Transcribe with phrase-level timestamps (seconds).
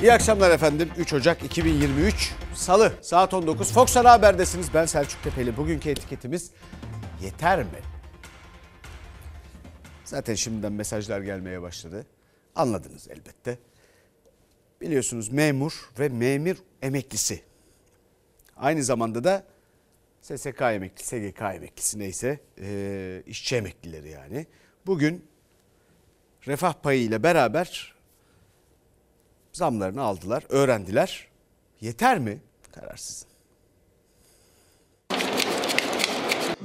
[0.00, 0.90] İyi akşamlar efendim.
[0.98, 4.74] 3 Ocak 2023 Salı saat 19 Fox Ana Haber'desiniz.
[4.74, 5.56] Ben Selçuk Tepeli.
[5.56, 6.50] Bugünkü etiketimiz
[7.22, 7.80] yeter mi?
[10.04, 12.06] Zaten şimdiden mesajlar gelmeye başladı.
[12.54, 13.58] Anladınız elbette.
[14.80, 17.42] Biliyorsunuz memur ve memur emeklisi.
[18.56, 19.44] Aynı zamanda da
[20.22, 24.46] SSK emeklisi, SGK emeklisi neyse e, işçi emeklileri yani.
[24.86, 25.26] Bugün
[26.46, 27.97] refah payı ile beraber
[29.58, 31.28] zamlarını aldılar, öğrendiler.
[31.80, 32.38] Yeter mi?
[32.72, 33.28] Karar sizin.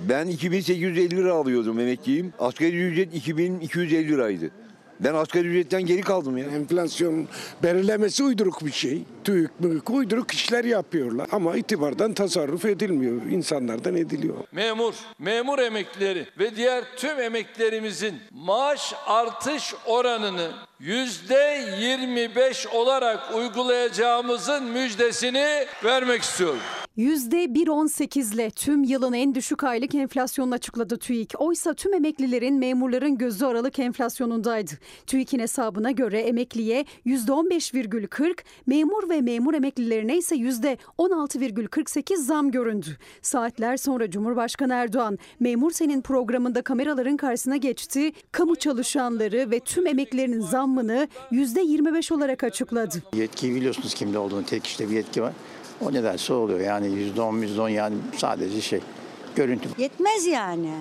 [0.09, 2.33] Ben 2850 lira alıyordum emekliyim.
[2.39, 4.51] Asgari ücret 2250 liraydı.
[4.99, 6.45] Ben asgari ücretten geri kaldım ya.
[6.45, 7.27] Enflasyon
[7.63, 9.03] belirlemesi uyduruk bir şey.
[9.23, 11.27] TÜİK, MÜİK uyduruk işler yapıyorlar.
[11.31, 13.21] Ama itibardan tasarruf edilmiyor.
[13.31, 14.35] insanlardan ediliyor.
[14.51, 25.65] memur, memur emeklileri ve diğer tüm emeklilerimizin maaş artış oranını yüzde 25 olarak uygulayacağımızın müjdesini
[25.83, 26.59] vermek istiyorum.
[26.97, 31.33] %1.18 ile tüm yılın en düşük aylık enflasyonunu açıkladı TÜİK.
[31.37, 34.71] Oysa tüm emeklilerin, memurların gözü aralık enflasyonundaydı.
[35.07, 42.97] TÜİK'in hesabına göre emekliye %15,40, memur ve memur emeklilerine ise %16,48 zam göründü.
[43.21, 48.11] Saatler sonra Cumhurbaşkanı Erdoğan, Memur Sen'in programında kameraların karşısına geçti.
[48.31, 53.03] Kamu çalışanları ve tüm emeklilerin zammını %25 olarak açıkladı.
[53.13, 54.45] Yetkiyi biliyorsunuz kimde olduğunu.
[54.45, 55.33] Tek işte bir yetki var.
[55.81, 56.59] O nedense oluyor.
[56.59, 58.79] Yani yüzde on, yüzde on yani sadece şey
[59.35, 59.69] görüntü.
[59.77, 60.71] Yetmez yani.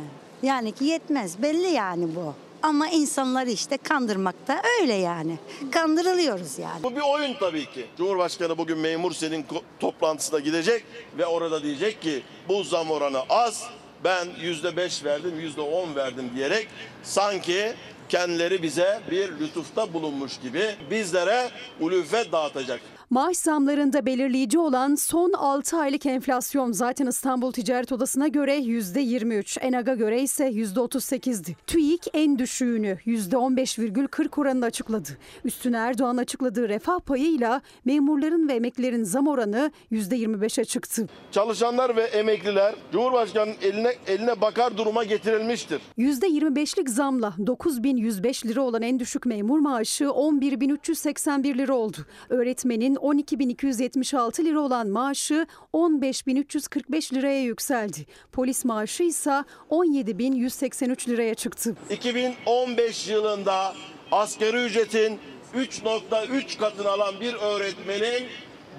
[0.43, 1.43] Yani ki yetmez.
[1.43, 2.35] Belli yani bu.
[2.63, 5.39] Ama insanları işte kandırmakta öyle yani.
[5.71, 6.83] Kandırılıyoruz yani.
[6.83, 7.87] Bu bir oyun tabii ki.
[7.99, 9.47] Cumhurbaşkanı bugün memur senin
[9.81, 10.85] toplantısına gidecek
[11.19, 13.65] ve orada diyecek ki bu zam oranı az.
[14.05, 16.69] Ben yüzde beş verdim, yüzde on verdim diyerek
[17.03, 17.73] sanki
[18.09, 22.81] kendileri bize bir lütufta bulunmuş gibi bizlere ulufet dağıtacak.
[23.13, 29.95] Maaş zamlarında belirleyici olan son 6 aylık enflasyon zaten İstanbul Ticaret Odası'na göre %23, ENAG'a
[29.95, 31.57] göre ise %38'di.
[31.67, 35.09] TÜİK en düşüğünü %15,40 oranında açıkladı.
[35.45, 41.09] Üstüne Erdoğan açıkladığı refah payıyla memurların ve emeklilerin zam oranı %25'e çıktı.
[41.31, 45.81] Çalışanlar ve emekliler Cumhurbaşkanı'nın eline eline bakar duruma getirilmiştir.
[45.99, 51.97] %25'lik zamla 9105 lira olan en düşük memur maaşı 11381 lira oldu.
[52.29, 58.07] Öğretmenin 12276 lira olan maaşı 15345 liraya yükseldi.
[58.33, 61.77] Polis maaşı ise 17183 liraya çıktı.
[61.91, 63.75] 2015 yılında
[64.13, 65.19] asgari ücretin
[65.55, 68.27] 3.3 katını alan bir öğretmenin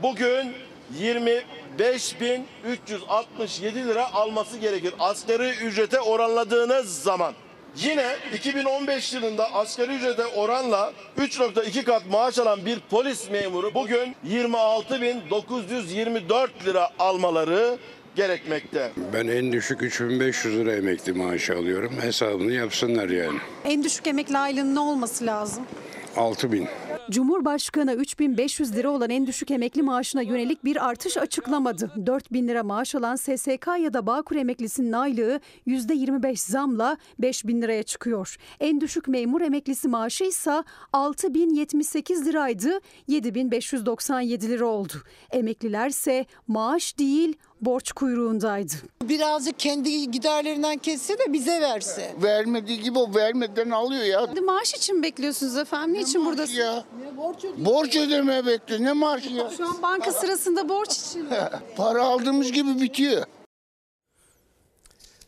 [0.04, 0.54] bugün
[1.00, 4.94] 25.367 lira alması gerekir.
[5.00, 7.34] Asgari ücrete oranladığınız zaman.
[7.78, 16.48] Yine 2015 yılında asgari ücrete oranla 3.2 kat maaş alan bir polis memuru bugün 26.924
[16.66, 17.78] lira almaları
[18.16, 18.92] gerekmekte.
[19.14, 21.94] Ben en düşük 3500 lira emekli maaşı alıyorum.
[22.02, 23.38] Hesabını yapsınlar yani.
[23.66, 25.64] En düşük emekli aylığının ne olması lazım?
[26.18, 26.68] 6000.
[27.12, 31.92] Cumhurbaşkanı 3500 lira olan en düşük emekli maaşına yönelik bir artış açıklamadı.
[32.06, 38.38] 4000 lira maaş alan SSK ya da Bağkur emeklisinin aylığı %25 zamla 5000 liraya çıkıyor.
[38.60, 44.94] En düşük memur emeklisi maaşı ise 6078 liraydı, 7597 lira oldu.
[45.32, 48.74] Emekliler ise maaş değil borç kuyruğundaydı.
[49.04, 52.16] Birazcık kendi giderlerinden kesse de bize verse.
[52.24, 54.28] Vermediği gibi o vermeden alıyor ya.
[54.46, 55.94] Maaş için bekliyorsunuz efendim?
[55.94, 56.58] Niçin buradasınız?
[56.58, 56.84] ya.
[57.58, 58.82] Borç ödemeye bekliyor.
[58.82, 59.50] Ne marşı ya?
[59.58, 61.28] Şu an banka sırasında borç için.
[61.78, 63.24] Para aldığımız gibi bitiyor.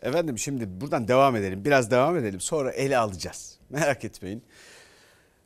[0.02, 1.66] Efendim şimdi buradan devam edelim.
[1.66, 2.40] Biraz devam edelim.
[2.42, 3.58] Sonra ele alacağız.
[3.70, 4.44] Merak etmeyin.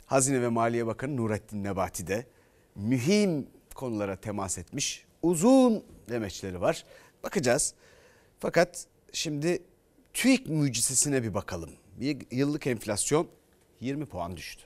[0.05, 2.25] Hazine ve Maliye Bakanı Nurettin Nebati de
[2.75, 5.05] mühim konulara temas etmiş.
[5.21, 6.85] Uzun demeçleri var.
[7.23, 7.73] Bakacağız.
[8.39, 9.61] Fakat şimdi
[10.13, 11.69] TÜİK mucizesine bir bakalım.
[11.99, 13.27] Bir yıllık enflasyon
[13.81, 14.63] 20 puan düştü.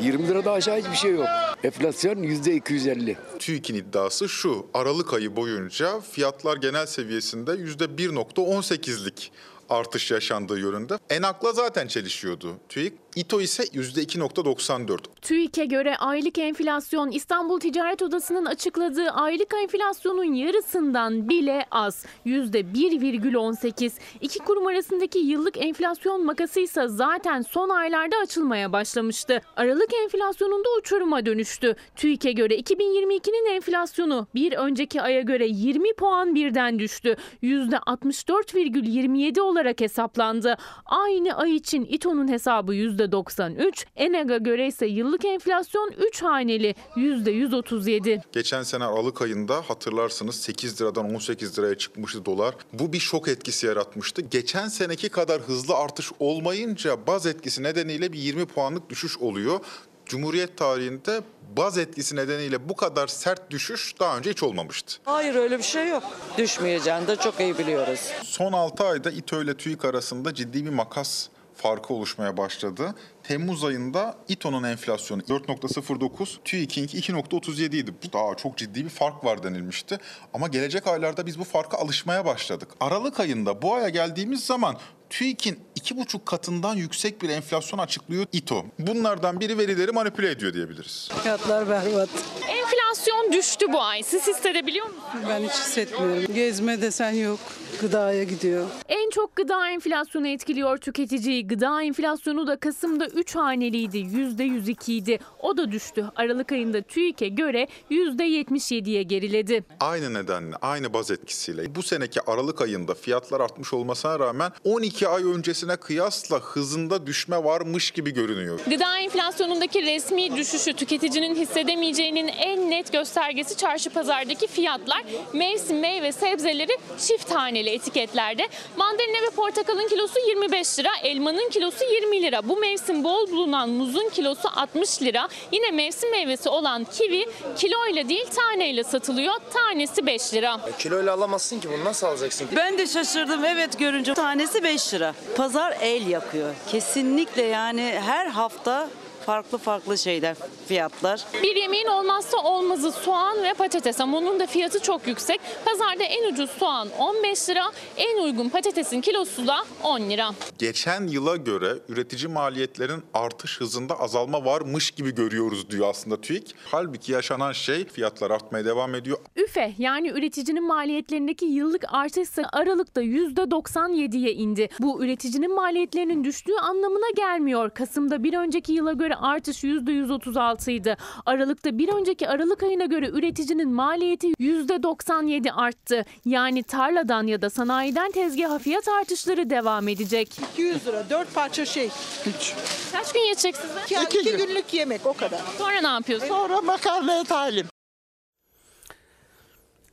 [0.00, 1.26] 20 lirada aşağı hiçbir şey yok.
[1.64, 3.16] Enflasyon yüzde 250.
[3.38, 4.66] TÜİK'in iddiası şu.
[4.74, 9.32] Aralık ayı boyunca fiyatlar genel seviyesinde %1.18'lik
[9.68, 10.98] artış yaşandığı yönünde.
[11.10, 12.92] Enak'la zaten çelişiyordu TÜİK.
[13.16, 14.98] İTO ise %2.94.
[15.22, 22.06] TÜİK'e göre aylık enflasyon İstanbul Ticaret Odası'nın açıkladığı aylık enflasyonun yarısından bile az.
[22.26, 23.92] %1,18.
[24.20, 29.40] İki kurum arasındaki yıllık enflasyon makası ise zaten son aylarda açılmaya başlamıştı.
[29.56, 31.76] Aralık enflasyonunda uçuruma dönüştü.
[31.96, 37.16] TÜİK'e göre 2022'nin enflasyonu bir önceki aya göre 20 puan birden düştü.
[37.42, 40.56] %64,27 olarak hesaplandı.
[40.86, 48.20] Aynı ay için İTO'nun hesabı %64 %93, Enag'a göre ise yıllık enflasyon 3 haneli %137.
[48.32, 52.54] Geçen sene Aralık ayında hatırlarsınız 8 liradan 18 liraya çıkmıştı dolar.
[52.72, 54.22] Bu bir şok etkisi yaratmıştı.
[54.22, 59.60] Geçen seneki kadar hızlı artış olmayınca baz etkisi nedeniyle bir 20 puanlık düşüş oluyor.
[60.06, 61.20] Cumhuriyet tarihinde
[61.56, 65.00] baz etkisi nedeniyle bu kadar sert düşüş daha önce hiç olmamıştı.
[65.04, 66.02] Hayır öyle bir şey yok.
[66.38, 68.00] Düşmeyeceğini de çok iyi biliyoruz.
[68.24, 72.94] Son 6 ayda İTO ile TÜİK arasında ciddi bir makas farkı oluşmaya başladı.
[73.22, 77.94] Temmuz ayında İTO'nun enflasyonu 4.09, TÜİK'inki 2.37 idi.
[78.06, 79.98] Bu daha çok ciddi bir fark var denilmişti.
[80.34, 82.68] Ama gelecek aylarda biz bu farka alışmaya başladık.
[82.80, 84.76] Aralık ayında bu aya geldiğimiz zaman
[85.10, 88.64] TÜİK'in iki buçuk katından yüksek bir enflasyon açıklıyor İTO.
[88.78, 91.08] Bunlardan biri verileri manipüle ediyor diyebiliriz.
[91.22, 92.08] Fiyatlar berbat.
[92.48, 94.02] Enflasyon düştü bu ay.
[94.02, 95.24] Siz hissedebiliyor musunuz?
[95.28, 96.34] Ben hiç hissetmiyorum.
[96.34, 97.38] Gezme desen yok.
[97.82, 98.66] Gıdaya gidiyor.
[98.88, 101.46] En çok gıda enflasyonu etkiliyor tüketiciyi.
[101.46, 103.98] Gıda enflasyonu da Kasım'da 3 haneliydi.
[103.98, 105.18] %102 idi.
[105.40, 106.06] O da düştü.
[106.16, 109.64] Aralık ayında TÜİK'e göre %77'ye geriledi.
[109.80, 115.24] Aynı nedenle, aynı baz etkisiyle bu seneki Aralık ayında fiyatlar artmış olmasına rağmen 12 ay
[115.24, 118.60] öncesine kıyasla hızında düşme varmış gibi görünüyor.
[118.70, 125.04] Gıda enflasyonundaki resmi düşüşü tüketicinin hissedemeyeceğinin en net göstergesi çarşı pazardaki fiyatlar.
[125.32, 128.48] Mevsim meyve sebzeleri çift haneli etiketlerde.
[128.76, 132.48] Mandalina ve portakalın kilosu 25 lira, elmanın kilosu 20 lira.
[132.48, 135.28] Bu mevsim bol bulunan muzun kilosu 60 lira.
[135.52, 137.26] Yine mevsim meyvesi olan kivi
[137.56, 139.34] kiloyla değil taneyle satılıyor.
[139.52, 140.60] Tanesi 5 lira.
[140.78, 142.48] Kiloyla alamazsın ki bunu nasıl alacaksın?
[142.56, 144.14] Ben de şaşırdım evet görünce.
[144.14, 145.14] Tanesi 5 lira.
[145.36, 146.54] Pazar el yakıyor.
[146.70, 148.88] Kesinlikle yani her hafta
[149.26, 150.36] farklı farklı şeyler,
[150.68, 151.24] fiyatlar.
[151.42, 155.40] Bir yemeğin olmazsa olmazı soğan ve patates ama onun da fiyatı çok yüksek.
[155.64, 157.64] Pazarda en ucuz soğan 15 lira,
[157.96, 160.30] en uygun patatesin kilosu da 10 lira.
[160.58, 166.54] Geçen yıla göre üretici maliyetlerin artış hızında azalma varmış gibi görüyoruz diyor aslında TÜİK.
[166.70, 169.18] Halbuki yaşanan şey fiyatlar artmaya devam ediyor.
[169.36, 174.68] Üfe yani üreticinin maliyetlerindeki yıllık artış ise Aralık'ta %97'ye indi.
[174.80, 177.70] Bu üreticinin maliyetlerinin düştüğü anlamına gelmiyor.
[177.70, 180.96] Kasım'da bir önceki yıla göre artış %136 idi.
[181.26, 186.04] Aralık'ta bir önceki Aralık ayına göre üreticinin maliyeti %97 arttı.
[186.24, 190.38] Yani tarladan ya da sanayiden tezgaha fiyat artışları devam edecek.
[190.52, 191.88] 200 lira 4 parça şey.
[192.26, 192.54] Hiç.
[192.92, 194.02] Kaç gün yetecek size?
[194.04, 195.40] 2, günlük yemek o kadar.
[195.58, 196.28] Sonra ne yapıyorsun?
[196.28, 197.66] Sonra makarnaya talim.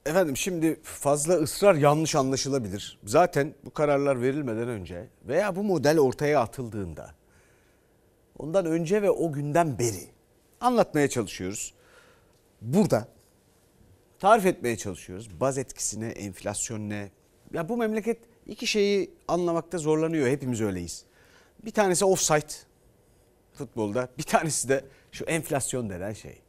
[0.05, 2.99] Efendim şimdi fazla ısrar yanlış anlaşılabilir.
[3.03, 7.18] Zaten bu kararlar verilmeden önce veya bu model ortaya atıldığında
[8.39, 10.07] ondan önce ve o günden beri
[10.61, 11.73] anlatmaya çalışıyoruz.
[12.61, 13.07] Burada
[14.19, 15.39] tarif etmeye çalışıyoruz.
[15.39, 17.11] Baz etkisine, enflasyon ne?
[17.53, 20.27] Ya bu memleket iki şeyi anlamakta zorlanıyor.
[20.27, 21.05] Hepimiz öyleyiz.
[21.65, 22.53] Bir tanesi offside
[23.53, 24.09] futbolda.
[24.17, 26.41] Bir tanesi de şu enflasyon denen şey.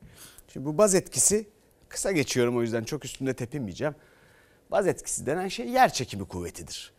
[0.48, 1.48] Şimdi bu baz etkisi
[1.88, 3.94] kısa geçiyorum o yüzden çok üstünde tepinmeyeceğim.
[4.70, 6.92] Baz etkisi denen şey yer çekimi kuvvetidir.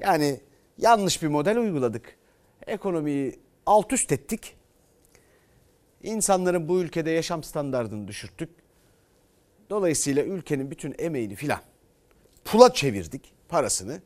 [0.00, 0.40] Yani
[0.78, 2.16] yanlış bir model uyguladık.
[2.66, 4.56] Ekonomiyi alt üst ettik.
[6.02, 8.50] İnsanların bu ülkede yaşam standartını düşürttük.
[9.70, 11.60] Dolayısıyla ülkenin bütün emeğini filan
[12.44, 14.02] pula çevirdik parasını.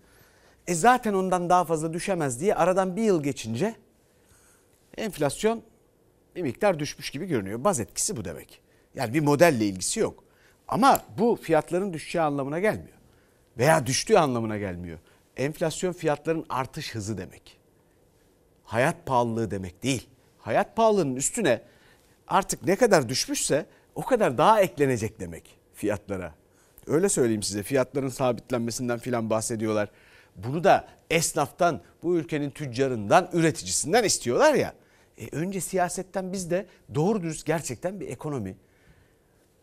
[0.66, 3.74] E zaten ondan daha fazla düşemez diye aradan bir yıl geçince
[4.96, 5.62] enflasyon
[6.36, 7.64] bir miktar düşmüş gibi görünüyor.
[7.64, 8.62] Baz etkisi bu demek.
[8.94, 10.24] Yani bir modelle ilgisi yok.
[10.68, 12.98] Ama bu fiyatların düşeceği anlamına gelmiyor.
[13.58, 14.98] Veya düştüğü anlamına gelmiyor.
[15.36, 17.61] Enflasyon fiyatların artış hızı demek.
[18.72, 20.08] Hayat pahalılığı demek değil.
[20.38, 21.62] Hayat pahalılığının üstüne
[22.28, 26.34] artık ne kadar düşmüşse o kadar daha eklenecek demek fiyatlara.
[26.86, 29.88] Öyle söyleyeyim size fiyatların sabitlenmesinden filan bahsediyorlar.
[30.36, 34.74] Bunu da esnaftan, bu ülkenin tüccarından, üreticisinden istiyorlar ya.
[35.18, 38.56] E önce siyasetten biz de doğru dürüst gerçekten bir ekonomi,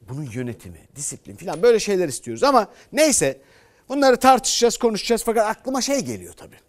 [0.01, 2.43] bunun yönetimi, disiplin filan böyle şeyler istiyoruz.
[2.43, 3.41] Ama neyse
[3.89, 6.68] bunları tartışacağız, konuşacağız fakat aklıma şey geliyor tabii.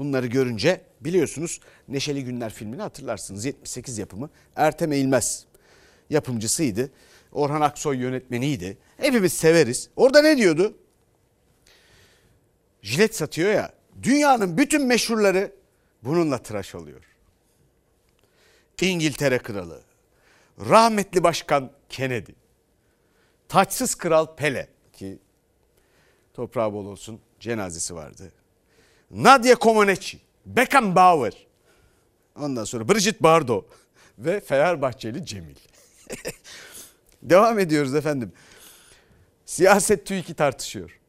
[0.00, 3.44] Bunları görünce biliyorsunuz Neşeli Günler filmini hatırlarsınız.
[3.44, 5.44] 78 yapımı Ertem Eğilmez
[6.10, 6.90] yapımcısıydı.
[7.32, 8.78] Orhan Aksoy yönetmeniydi.
[8.96, 9.90] Hepimiz severiz.
[9.96, 10.78] Orada ne diyordu?
[12.82, 13.72] Jilet satıyor ya.
[14.02, 15.52] Dünyanın bütün meşhurları
[16.02, 17.04] bununla tıraş oluyor.
[18.82, 19.80] İngiltere kralı,
[20.58, 22.32] rahmetli başkan Kennedy,
[23.48, 25.18] taçsız kral Pele ki
[26.34, 28.32] toprağı bol olsun cenazesi vardı.
[29.10, 31.32] Nadia Comaneci, Beckenbauer,
[32.40, 33.64] ondan sonra Brigitte Bardot
[34.18, 35.56] ve Fenerbahçeli Cemil.
[37.22, 38.32] Devam ediyoruz efendim.
[39.46, 41.00] Siyaset TÜİK'i tartışıyor.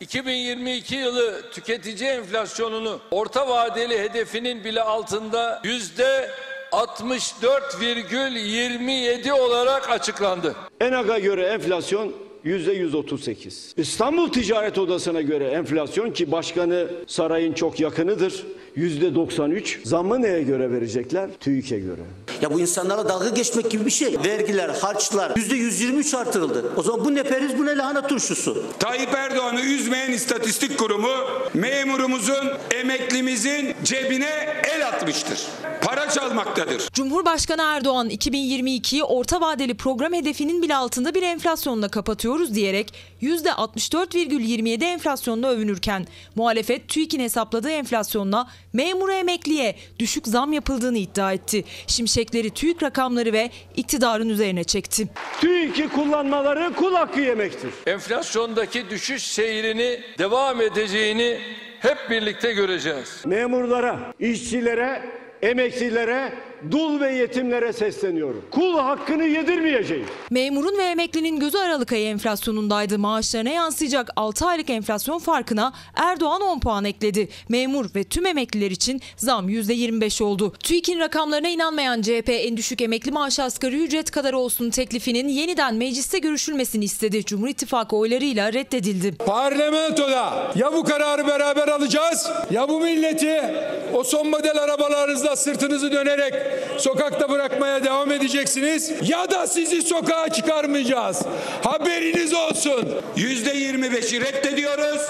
[0.00, 6.30] 2022 yılı tüketici enflasyonunu orta vadeli hedefinin bile altında yüzde
[6.72, 10.56] 64,27 olarak açıklandı.
[10.80, 13.74] ENAG'a göre enflasyon 138.
[13.76, 18.46] İstanbul Ticaret Odası'na göre enflasyon ki başkanı sarayın çok yakınıdır.
[18.76, 19.80] Yüzde 93.
[19.84, 21.30] Zammı neye göre verecekler?
[21.40, 22.00] TÜİK'e göre.
[22.42, 24.16] Ya bu insanlara dalga geçmek gibi bir şey.
[24.24, 26.64] Vergiler, harçlar yüzde 123 artırıldı.
[26.76, 28.64] O zaman bu ne periz bu ne lahana turşusu.
[28.78, 31.14] Tayyip Erdoğan'ı üzmeyen istatistik kurumu
[31.54, 34.30] memurumuzun, emeklimizin cebine
[34.74, 35.40] el atmıştır.
[35.82, 36.88] Para çalmaktadır.
[36.92, 45.48] Cumhurbaşkanı Erdoğan 2022'yi orta vadeli program hedefinin bile altında bir enflasyonla kapatıyoruz diyerek %64,27 enflasyonla
[45.48, 51.64] övünürken muhalefet TÜİK'in hesapladığı enflasyonla memura emekliye düşük zam yapıldığını iddia etti.
[51.86, 55.08] Şimşekleri TÜİK rakamları ve iktidarın üzerine çekti.
[55.40, 57.70] TÜİK'i kullanmaları kul hakkı yemektir.
[57.86, 61.40] Enflasyondaki düşüş seyrini devam edeceğini
[61.80, 63.22] hep birlikte göreceğiz.
[63.26, 65.02] Memurlara, işçilere,
[65.42, 66.32] emeklilere,
[66.70, 68.44] dul ve yetimlere sesleniyorum.
[68.50, 70.06] Kul hakkını yedirmeyeceğiz.
[70.30, 72.98] Memurun ve emeklinin gözü Aralık ayı enflasyonundaydı.
[72.98, 77.28] Maaşlarına yansıyacak 6 aylık enflasyon farkına Erdoğan 10 puan ekledi.
[77.48, 80.52] Memur ve tüm emekliler için zam %25 oldu.
[80.60, 86.18] TÜİK'in rakamlarına inanmayan CHP en düşük emekli maaşı asgari ücret kadar olsun teklifinin yeniden mecliste
[86.18, 87.24] görüşülmesini istedi.
[87.24, 89.14] Cumhur İttifakı oylarıyla reddedildi.
[89.16, 93.42] Parlamentoda ya bu kararı beraber alacağız ya bu milleti
[93.94, 96.34] o son model arabalarınızla sırtınızı dönerek
[96.78, 101.22] sokakta bırakmaya devam edeceksiniz ya da sizi sokağa çıkarmayacağız.
[101.62, 102.88] Haberiniz olsun.
[103.16, 105.00] Yüzde 25'i reddediyoruz.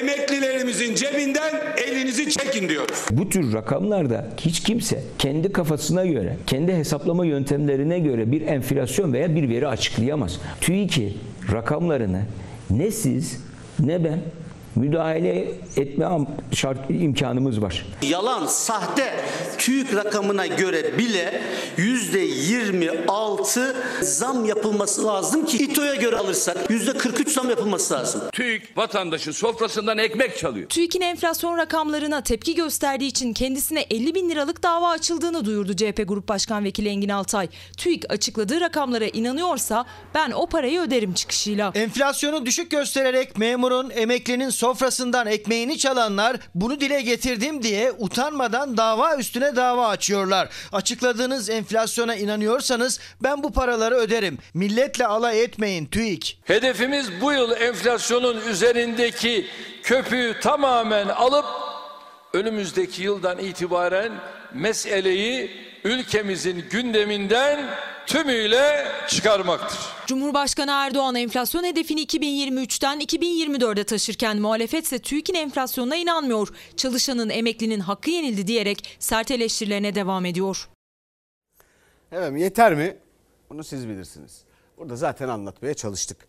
[0.00, 2.98] Emeklilerimizin cebinden elinizi çekin diyoruz.
[3.10, 9.34] Bu tür rakamlarda hiç kimse kendi kafasına göre, kendi hesaplama yöntemlerine göre bir enflasyon veya
[9.34, 10.40] bir veri açıklayamaz.
[10.60, 11.16] TÜİK'i
[11.52, 12.22] rakamlarını
[12.70, 13.40] ne siz
[13.80, 14.20] ne ben
[14.76, 16.06] müdahale etme
[16.52, 17.86] şart imkanımız var.
[18.02, 19.14] Yalan, sahte
[19.58, 21.42] TÜİK rakamına göre bile
[21.76, 28.20] yüzde 26 zam yapılması lazım ki İTO'ya göre alırsak yüzde 43 zam yapılması lazım.
[28.32, 30.68] TÜİK vatandaşın sofrasından ekmek çalıyor.
[30.68, 36.28] TÜİK'in enflasyon rakamlarına tepki gösterdiği için kendisine 50 bin liralık dava açıldığını duyurdu CHP Grup
[36.28, 37.48] Başkan Vekili Engin Altay.
[37.76, 41.72] TÜİK açıkladığı rakamlara inanıyorsa ben o parayı öderim çıkışıyla.
[41.74, 49.56] Enflasyonu düşük göstererek memurun, emeklinin sofrasından ekmeğini çalanlar bunu dile getirdim diye utanmadan dava üstüne
[49.56, 50.48] dava açıyorlar.
[50.72, 54.38] Açıkladığınız enflasyona inanıyorsanız ben bu paraları öderim.
[54.54, 56.40] Milletle alay etmeyin TÜİK.
[56.44, 59.46] Hedefimiz bu yıl enflasyonun üzerindeki
[59.82, 61.46] köpüğü tamamen alıp
[62.32, 64.12] önümüzdeki yıldan itibaren
[64.54, 65.50] meseleyi
[65.84, 67.70] ülkemizin gündeminden
[68.06, 69.78] tümüyle çıkarmaktır.
[70.06, 76.48] Cumhurbaşkanı Erdoğan enflasyon hedefini 2023'ten 2024'e taşırken muhalefet ise TÜİK'in enflasyonuna inanmıyor.
[76.76, 80.68] Çalışanın, emeklinin hakkı yenildi diyerek sert eleştirilerine devam ediyor.
[82.12, 82.96] Evet yeter mi?
[83.50, 84.44] Bunu siz bilirsiniz.
[84.78, 86.28] Burada zaten anlatmaya çalıştık.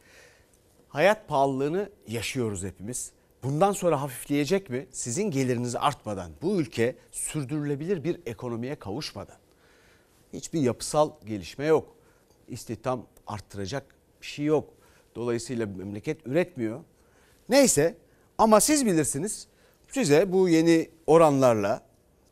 [0.90, 3.12] Hayat pahalılığını yaşıyoruz hepimiz.
[3.44, 4.88] Bundan sonra hafifleyecek mi?
[4.92, 9.36] Sizin geliriniz artmadan, bu ülke sürdürülebilir bir ekonomiye kavuşmadan.
[10.36, 11.96] Hiçbir yapısal gelişme yok.
[12.48, 14.74] İstihdam arttıracak bir şey yok.
[15.16, 16.84] Dolayısıyla memleket üretmiyor.
[17.50, 17.98] Neyse
[18.38, 19.48] ama siz bilirsiniz.
[19.92, 21.86] Size bu yeni oranlarla,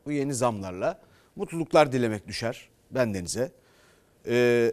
[0.06, 1.00] bu yeni zamlarla
[1.36, 3.52] mutluluklar dilemek düşer bendenize.
[4.26, 4.72] Ee,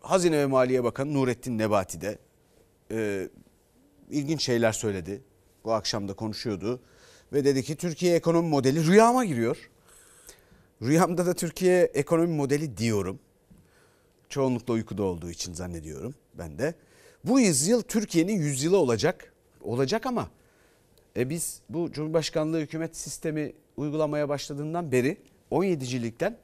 [0.00, 2.18] Hazine ve Maliye Bakanı Nurettin Nebati de
[2.90, 3.28] e,
[4.10, 5.22] ilginç şeyler söyledi.
[5.64, 6.80] Bu akşam da konuşuyordu.
[7.32, 9.70] Ve dedi ki Türkiye ekonomi modeli rüyama giriyor.
[10.82, 13.18] Rüyamda da Türkiye ekonomi modeli diyorum.
[14.28, 16.74] Çoğunlukla uykuda olduğu için zannediyorum ben de.
[17.24, 19.32] Bu yüzyıl Türkiye'nin yüzyılı olacak.
[19.60, 20.30] Olacak ama
[21.16, 25.16] e biz bu Cumhurbaşkanlığı hükümet sistemi uygulamaya başladığından beri
[25.50, 26.36] 17'cilikten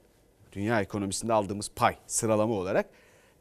[0.53, 2.87] dünya ekonomisinde aldığımız pay sıralama olarak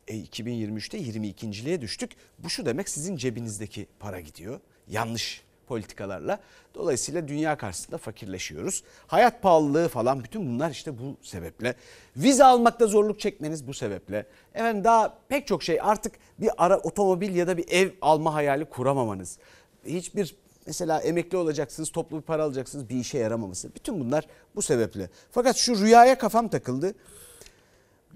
[0.08, 2.12] e, 2023'te 22.liğe düştük.
[2.40, 4.60] Bu şu demek sizin cebinizdeki para gidiyor.
[4.88, 6.40] Yanlış politikalarla.
[6.76, 8.84] Dolayısıyla dünya karşısında fakirleşiyoruz.
[9.08, 11.76] Hayat pahalılığı falan bütün bunlar işte bu sebeple.
[12.18, 14.26] Vize almakta zorluk çekmeniz bu sebeple.
[14.54, 18.66] Efendim daha pek çok şey artık bir ara otomobil ya da bir ev alma hayali
[18.66, 19.38] kuramamanız.
[19.86, 20.36] Hiçbir
[20.68, 23.76] mesela emekli olacaksınız, toplu bir para alacaksınız, bir işe yaramaması.
[23.76, 25.10] Bütün bunlar bu sebeple.
[25.32, 26.94] Fakat şu rüyaya kafam takıldı.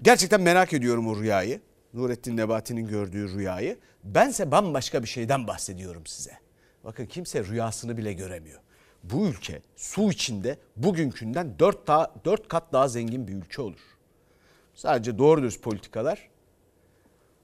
[0.02, 1.60] Gerçekten merak ediyorum o rüyayı.
[1.94, 3.78] Nurettin Nebati'nin gördüğü rüyayı.
[4.04, 6.45] Bense bambaşka bir şeyden bahsediyorum size.
[6.86, 8.60] Bakın kimse rüyasını bile göremiyor.
[9.02, 13.80] Bu ülke su içinde bugünkünden 4, daha, 4 kat daha zengin bir ülke olur.
[14.74, 16.28] Sadece doğru düz politikalar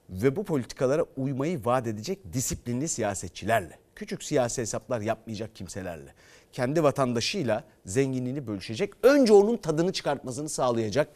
[0.09, 6.13] ve bu politikalara uymayı vaat edecek disiplinli siyasetçilerle, küçük siyasi hesaplar yapmayacak kimselerle,
[6.51, 11.09] kendi vatandaşıyla zenginliğini bölüşecek, önce onun tadını çıkartmasını sağlayacak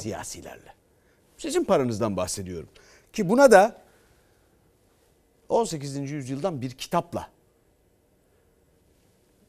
[0.00, 0.74] siyasilerle.
[1.38, 2.68] Sizin paranızdan bahsediyorum.
[3.12, 3.82] Ki buna da
[5.48, 6.10] 18.
[6.10, 7.28] yüzyıldan bir kitapla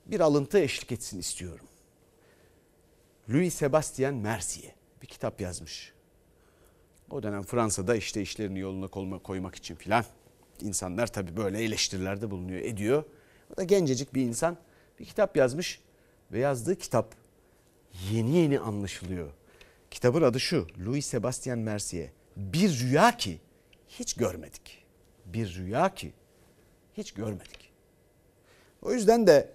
[0.05, 1.65] bir alıntı eşlik etsin istiyorum.
[3.29, 5.93] Louis Sebastien Mercier bir kitap yazmış.
[7.09, 8.87] O dönem Fransa'da işte işlerini yoluna
[9.19, 10.05] koymak için filan
[10.61, 13.03] insanlar tabii böyle eleştirilerde bulunuyor, ediyor.
[13.53, 14.57] O da gencecik bir insan
[14.99, 15.81] bir kitap yazmış
[16.31, 17.15] ve yazdığı kitap
[18.11, 19.31] yeni yeni anlaşılıyor.
[19.91, 22.09] Kitabın adı şu Louis Sebastien Mercier.
[22.37, 23.39] Bir rüya ki
[23.87, 24.83] hiç görmedik.
[25.25, 26.13] Bir rüya ki
[26.97, 27.71] hiç görmedik.
[28.81, 29.49] O yüzden de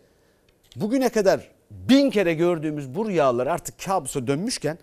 [0.77, 4.79] bugüne kadar bin kere gördüğümüz bu rüyalar artık kabusa dönmüşken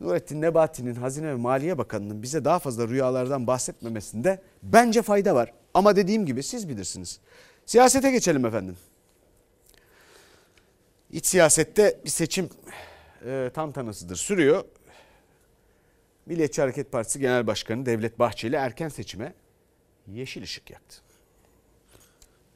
[0.00, 5.52] Nurettin Nebati'nin Hazine ve Maliye Bakanı'nın bize daha fazla rüyalardan bahsetmemesinde bence fayda var.
[5.74, 7.20] Ama dediğim gibi siz bilirsiniz.
[7.66, 8.76] Siyasete geçelim efendim.
[11.10, 12.50] İç siyasette bir seçim
[13.26, 14.64] e, tantanasıdır sürüyor.
[16.26, 19.34] Milliyetçi Hareket Partisi Genel Başkanı Devlet Bahçeli erken seçime
[20.06, 20.96] yeşil ışık yaktı.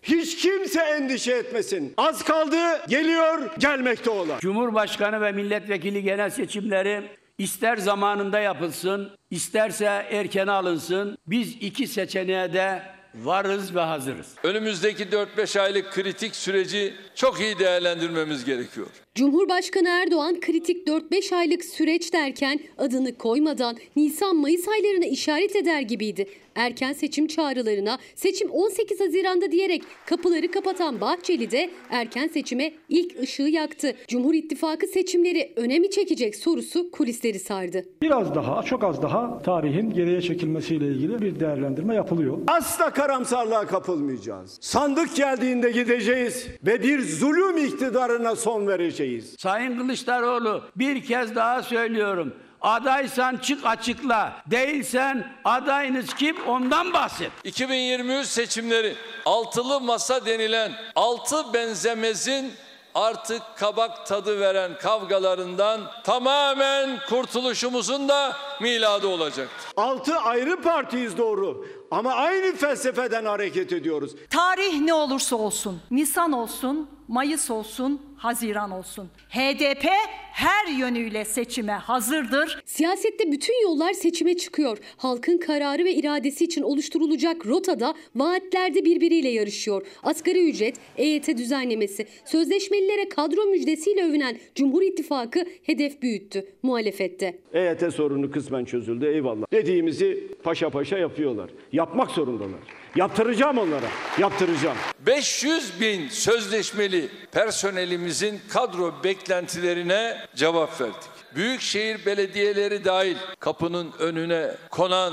[0.08, 1.94] Hiç kimse endişe etmesin.
[1.96, 2.56] Az kaldı,
[2.88, 4.38] geliyor, gelmekte olan.
[4.38, 7.02] Cumhurbaşkanı ve milletvekili genel seçimleri
[7.38, 11.18] ister zamanında yapılsın, isterse erken alınsın.
[11.26, 12.82] Biz iki seçeneğe de
[13.14, 14.26] varız ve hazırız.
[14.42, 18.86] Önümüzdeki 4-5 aylık kritik süreci çok iyi değerlendirmemiz gerekiyor.
[19.16, 26.26] Cumhurbaşkanı Erdoğan kritik 4-5 aylık süreç derken adını koymadan Nisan-Mayıs aylarına işaret eder gibiydi.
[26.54, 33.42] Erken seçim çağrılarına seçim 18 Haziran'da diyerek kapıları kapatan Bahçeli de erken seçime ilk ışığı
[33.42, 33.94] yaktı.
[34.08, 37.84] Cumhur İttifakı seçimleri önemi çekecek sorusu kulisleri sardı.
[38.02, 42.38] Biraz daha, çok az daha tarihin geriye çekilmesiyle ilgili bir değerlendirme yapılıyor.
[42.46, 44.58] Asla karamsarlığa kapılmayacağız.
[44.60, 49.05] Sandık geldiğinde gideceğiz ve bir zulüm iktidarına son vereceğiz.
[49.38, 52.34] Sayın Kılıçdaroğlu bir kez daha söylüyorum.
[52.60, 54.32] Adaysan çık açıkla.
[54.46, 57.30] Değilsen adayınız kim ondan bahset.
[57.44, 62.52] 2023 seçimleri altılı masa denilen altı benzemezin
[62.94, 69.66] artık kabak tadı veren kavgalarından tamamen kurtuluşumuzun da miladı olacaktır.
[69.76, 74.14] Altı ayrı partiyiz doğru ama aynı felsefeden hareket ediyoruz.
[74.30, 79.08] Tarih ne olursa olsun, Nisan olsun, Mayıs olsun, Haziran olsun.
[79.28, 79.84] HDP
[80.32, 82.62] her yönüyle seçime hazırdır.
[82.64, 84.78] Siyasette bütün yollar seçime çıkıyor.
[84.96, 89.86] Halkın kararı ve iradesi için oluşturulacak rotada vaatlerde birbiriyle yarışıyor.
[90.02, 97.38] Asgari ücret, EYT düzenlemesi, sözleşmelilere kadro müjdesiyle övünen Cumhur İttifakı hedef büyüttü muhalefette.
[97.52, 99.46] EYT sorunu kısmen çözüldü eyvallah.
[99.52, 101.50] Dediğimizi paşa paşa yapıyorlar.
[101.72, 102.60] Yapmak zorundalar.
[102.96, 103.86] Yaptıracağım onlara.
[104.18, 104.76] Yaptıracağım.
[105.06, 110.96] 500 bin sözleşmeli personelimizin kadro beklentilerine cevap verdik.
[111.36, 115.12] Büyükşehir belediyeleri dahil kapının önüne konan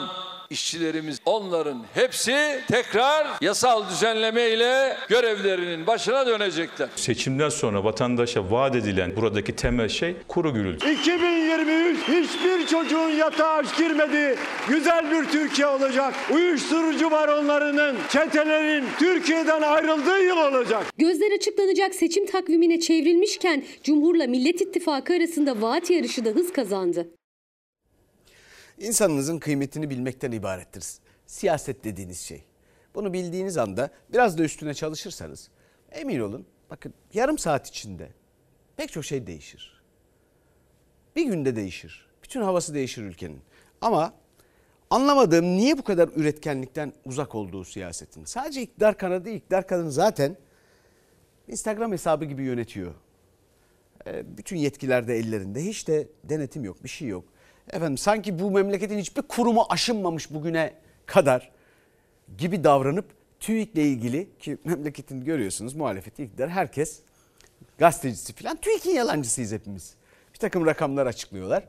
[0.54, 6.90] işçilerimiz onların hepsi tekrar yasal düzenleme ile görevlerinin başına dönecekler.
[6.96, 10.92] Seçimden sonra vatandaşa vaat edilen buradaki temel şey kuru gürültü.
[10.92, 14.36] 2023 hiçbir çocuğun yatağa aç girmediği
[14.70, 16.14] güzel bir Türkiye olacak.
[16.34, 20.84] Uyuşturucu baronlarının, çetelerin Türkiye'den ayrıldığı yıl olacak.
[20.98, 27.08] Gözler açıklanacak seçim takvimine çevrilmişken Cumhur'la Millet İttifakı arasında vaat yarışı da hız kazandı.
[28.84, 30.86] İnsanınızın kıymetini bilmekten ibarettir.
[31.26, 32.44] Siyaset dediğiniz şey.
[32.96, 35.50] Bunu bildiğiniz anda biraz da üstüne çalışırsanız
[35.92, 38.10] emin olun bakın yarım saat içinde
[38.78, 39.82] pek çok şey değişir.
[41.16, 42.08] Bir günde değişir.
[42.24, 43.42] Bütün havası değişir ülkenin.
[43.82, 44.14] Ama
[44.90, 48.26] anlamadığım niye bu kadar üretkenlikten uzak olduğu siyasetin.
[48.26, 50.38] Sadece iktidar kanadı iktidar kadını zaten
[51.48, 52.94] Instagram hesabı gibi yönetiyor.
[54.08, 55.66] Bütün yetkiler de ellerinde.
[55.66, 57.33] Hiç de denetim yok, bir şey yok.
[57.72, 60.74] Efendim sanki bu memleketin hiçbir kurumu aşınmamış bugüne
[61.06, 61.52] kadar
[62.38, 63.06] gibi davranıp
[63.40, 67.00] TÜİK'le ilgili ki memleketin görüyorsunuz muhalefeti iktidar herkes
[67.78, 69.96] gazetecisi falan TÜİK'in yalancısıyız hepimiz.
[70.34, 71.64] Bir takım rakamlar açıklıyorlar.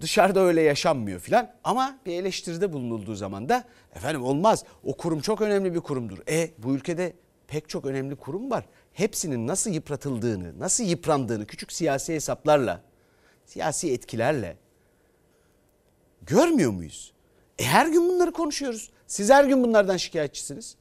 [0.00, 3.64] Dışarıda öyle yaşanmıyor filan ama bir eleştiride bulunulduğu zaman da
[3.94, 6.18] efendim olmaz o kurum çok önemli bir kurumdur.
[6.28, 7.12] E bu ülkede
[7.48, 8.64] pek çok önemli kurum var.
[8.92, 12.80] Hepsinin nasıl yıpratıldığını, nasıl yıprandığını küçük siyasi hesaplarla,
[13.46, 14.56] siyasi etkilerle
[16.26, 17.12] Görmüyor muyuz?
[17.58, 18.90] E her gün bunları konuşuyoruz.
[19.06, 20.76] Siz her gün bunlardan şikayetçisiniz.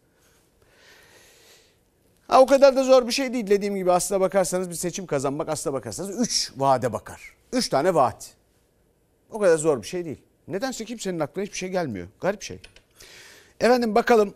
[2.28, 3.48] Ha, o kadar da zor bir şey değil.
[3.48, 7.34] Dediğim gibi aslına bakarsanız bir seçim kazanmak aslına bakarsanız 3 vaade bakar.
[7.54, 8.34] 3 tane vaat.
[9.32, 10.22] O kadar zor bir şey değil.
[10.48, 12.08] Nedense kimsenin aklına hiçbir şey gelmiyor.
[12.22, 12.60] Garip şey.
[13.60, 14.34] Efendim bakalım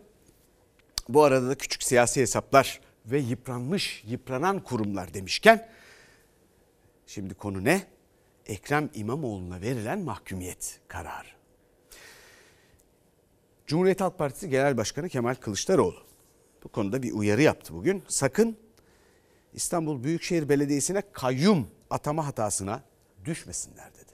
[1.08, 5.68] bu arada da küçük siyasi hesaplar ve yıpranmış, yıpranan kurumlar demişken
[7.06, 7.82] şimdi konu ne?
[8.48, 11.28] Ekrem İmamoğlu'na verilen mahkumiyet kararı.
[13.66, 16.02] Cumhuriyet Halk Partisi Genel Başkanı Kemal Kılıçdaroğlu
[16.64, 18.02] bu konuda bir uyarı yaptı bugün.
[18.08, 18.56] Sakın
[19.54, 22.82] İstanbul Büyükşehir Belediyesi'ne kayyum atama hatasına
[23.24, 24.07] düşmesinler dedi.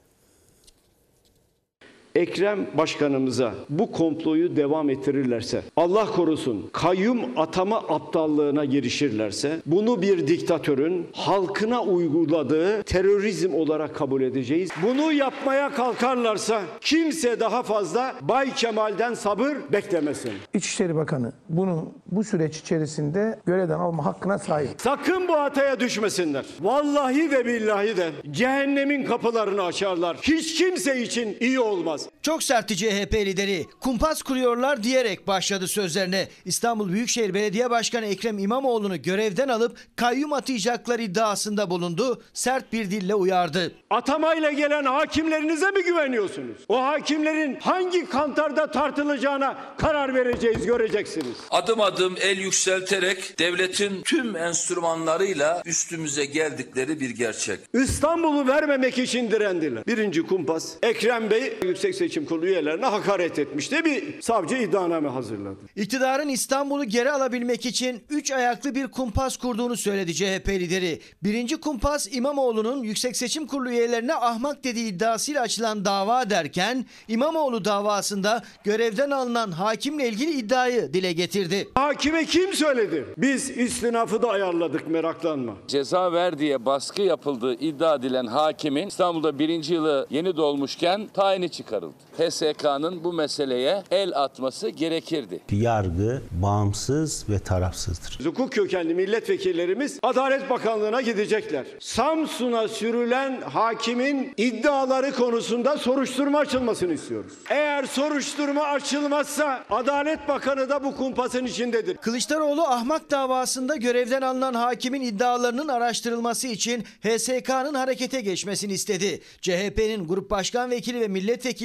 [2.15, 11.07] Ekrem Başkanımıza bu komployu devam ettirirlerse, Allah korusun kayyum atama aptallığına girişirlerse, bunu bir diktatörün
[11.13, 14.69] halkına uyguladığı terörizm olarak kabul edeceğiz.
[14.83, 20.31] Bunu yapmaya kalkarlarsa kimse daha fazla Bay Kemal'den sabır beklemesin.
[20.53, 24.69] İçişleri Bakanı bunu bu süreç içerisinde görevden alma hakkına sahip.
[24.77, 26.45] Sakın bu hataya düşmesinler.
[26.61, 30.17] Vallahi ve billahi de cehennemin kapılarını açarlar.
[30.21, 32.04] Hiç kimse için iyi olmaz.
[32.21, 33.65] Çok sertti CHP lideri.
[33.79, 36.27] Kumpas kuruyorlar diyerek başladı sözlerine.
[36.45, 42.21] İstanbul Büyükşehir Belediye Başkanı Ekrem İmamoğlu'nu görevden alıp kayyum atayacaklar iddiasında bulundu.
[42.33, 43.71] Sert bir dille uyardı.
[43.89, 46.57] Atamayla gelen hakimlerinize mi güveniyorsunuz?
[46.67, 51.35] O hakimlerin hangi kantarda tartılacağına karar vereceğiz, göreceksiniz.
[51.51, 57.59] Adım adım el yükselterek devletin tüm enstrümanlarıyla üstümüze geldikleri bir gerçek.
[57.73, 59.87] İstanbul'u vermemek için direndiler.
[59.87, 63.85] Birinci kumpas Ekrem Bey Yüksek Seçim Kurulu üyelerine hakaret etmişti.
[63.85, 65.59] Bir savcı iddianame hazırladı.
[65.75, 71.01] İktidarın İstanbul'u geri alabilmek için 3 ayaklı bir kumpas kurduğunu söyledi CHP lideri.
[71.23, 78.43] Birinci kumpas İmamoğlu'nun Yüksek Seçim Kurulu üyelerine ahmak dediği iddiasıyla açılan dava derken İmamoğlu davasında
[78.63, 81.67] görevden alınan hakimle ilgili iddiayı dile getirdi.
[81.75, 83.05] Hakime kim söyledi?
[83.17, 85.53] Biz istinafı da ayarladık meraklanma.
[85.67, 91.84] Ceza ver diye baskı yapıldığı iddia edilen hakimin İstanbul'da birinci yılı yeni dolmuşken tayini çıkarıldı.
[92.17, 95.39] HSK'nın bu meseleye el atması gerekirdi.
[95.51, 98.25] Yargı bağımsız ve tarafsızdır.
[98.25, 101.65] Hukuk kökenli milletvekillerimiz Adalet Bakanlığı'na gidecekler.
[101.79, 107.33] Samsun'a sürülen hakimin iddiaları konusunda soruşturma açılmasını istiyoruz.
[107.49, 111.97] Eğer soruşturma açılmazsa Adalet Bakanı da bu kumpasın içindedir.
[111.97, 119.21] Kılıçdaroğlu ahmak davasında görevden alınan hakimin iddialarının araştırılması için HSK'nın harekete geçmesini istedi.
[119.41, 121.07] CHP'nin grup başkan vekili ve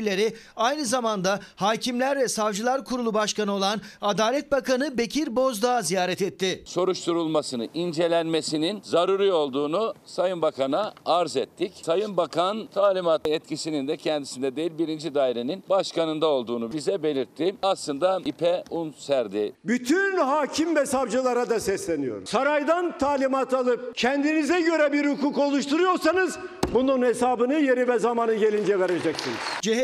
[0.00, 6.62] milletvekilleri aynı zamanda Hakimler ve Savcılar Kurulu Başkanı olan Adalet Bakanı Bekir Bozdağ ziyaret etti.
[6.64, 11.72] Soruşturulmasını, incelenmesinin zaruri olduğunu Sayın Bakan'a arz ettik.
[11.82, 17.54] Sayın Bakan talimat etkisinin de kendisinde değil birinci dairenin başkanında olduğunu bize belirtti.
[17.62, 19.52] Aslında ipe un serdi.
[19.64, 22.26] Bütün hakim ve savcılara da sesleniyorum.
[22.26, 26.38] Saraydan talimat alıp kendinize göre bir hukuk oluşturuyorsanız
[26.74, 29.36] bunun hesabını yeri ve zamanı gelince vereceksiniz.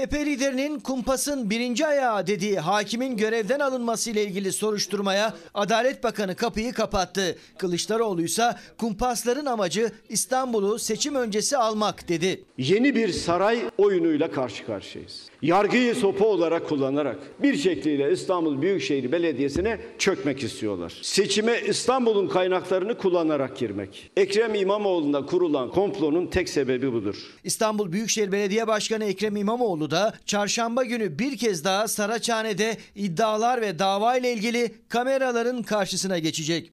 [0.07, 6.73] CHP liderinin kumpasın birinci ayağı dediği hakimin görevden alınması ile ilgili soruşturmaya Adalet Bakanı kapıyı
[6.73, 7.39] kapattı.
[7.59, 12.45] Kılıçdaroğlu ise kumpasların amacı İstanbul'u seçim öncesi almak dedi.
[12.59, 15.23] Yeni bir saray oyunuyla karşı karşıyayız.
[15.43, 20.93] Yargıyı sopa olarak kullanarak bir şekliyle İstanbul Büyükşehir Belediyesi'ne çökmek istiyorlar.
[21.03, 24.11] Seçime İstanbul'un kaynaklarını kullanarak girmek.
[24.17, 27.17] Ekrem İmamoğlu'na kurulan komplonun tek sebebi budur.
[27.45, 29.96] İstanbul Büyükşehir Belediye Başkanı Ekrem İmamoğlu da
[30.27, 36.73] çarşamba günü bir kez daha Saraçhane'de iddialar ve dava ile ilgili kameraların karşısına geçecek.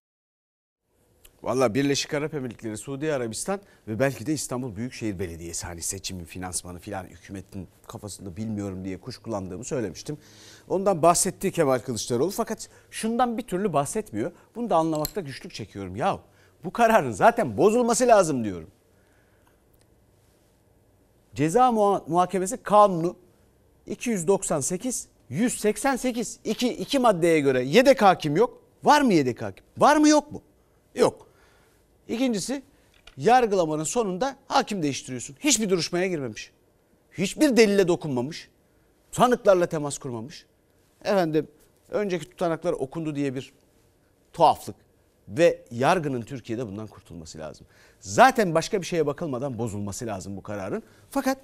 [1.44, 6.80] Valla Birleşik Arap Emirlikleri, Suudi Arabistan ve belki de İstanbul Büyükşehir Belediyesi hani seçimin finansmanı
[6.80, 10.18] filan hükümetin kafasında bilmiyorum diye kuşkulandığımı söylemiştim.
[10.70, 14.32] Ondan bahsetti Kemal Kılıçdaroğlu fakat şundan bir türlü bahsetmiyor.
[14.56, 15.96] Bunu da anlamakta güçlük çekiyorum.
[15.96, 16.20] Ya
[16.64, 18.70] bu kararın zaten bozulması lazım diyorum.
[21.36, 23.16] Ceza muha- muhakemesi kanunu
[23.88, 28.62] 298 188 iki, iki maddeye göre yedek hakim yok.
[28.84, 29.66] Var mı yedek hakim?
[29.78, 30.42] Var mı yok mu?
[30.96, 31.28] Yok.
[32.08, 32.64] İkincisi
[33.18, 35.36] yargılamanın sonunda hakim değiştiriyorsun.
[35.40, 36.52] Hiçbir duruşmaya girmemiş.
[37.12, 38.50] Hiçbir delile dokunmamış.
[39.12, 40.46] Tanıklarla temas kurmamış.
[41.04, 41.48] Efendim
[41.90, 43.54] önceki tutanaklar okundu diye bir
[44.34, 44.76] tuhaflık
[45.28, 47.68] ve yargının Türkiye'de bundan kurtulması lazım.
[48.00, 50.84] Zaten başka bir şeye bakılmadan bozulması lazım bu kararın.
[51.12, 51.38] Fakat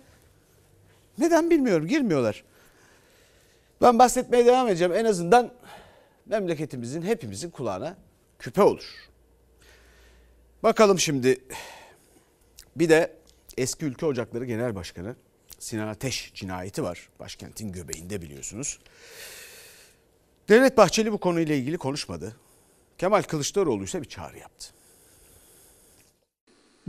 [1.17, 2.43] neden bilmiyorum girmiyorlar.
[3.81, 4.93] Ben bahsetmeye devam edeceğim.
[4.93, 5.51] En azından
[6.25, 7.97] memleketimizin hepimizin kulağına
[8.39, 9.09] küpe olur.
[10.63, 11.39] Bakalım şimdi
[12.75, 13.15] bir de
[13.57, 15.15] eski Ülke Ocakları Genel Başkanı
[15.59, 17.09] Sinan Ateş cinayeti var.
[17.19, 18.79] Başkentin göbeğinde biliyorsunuz.
[20.49, 22.35] Devlet Bahçeli bu konuyla ilgili konuşmadı.
[22.99, 24.73] Kemal Kılıçdaroğlu ise bir çağrı yaptı.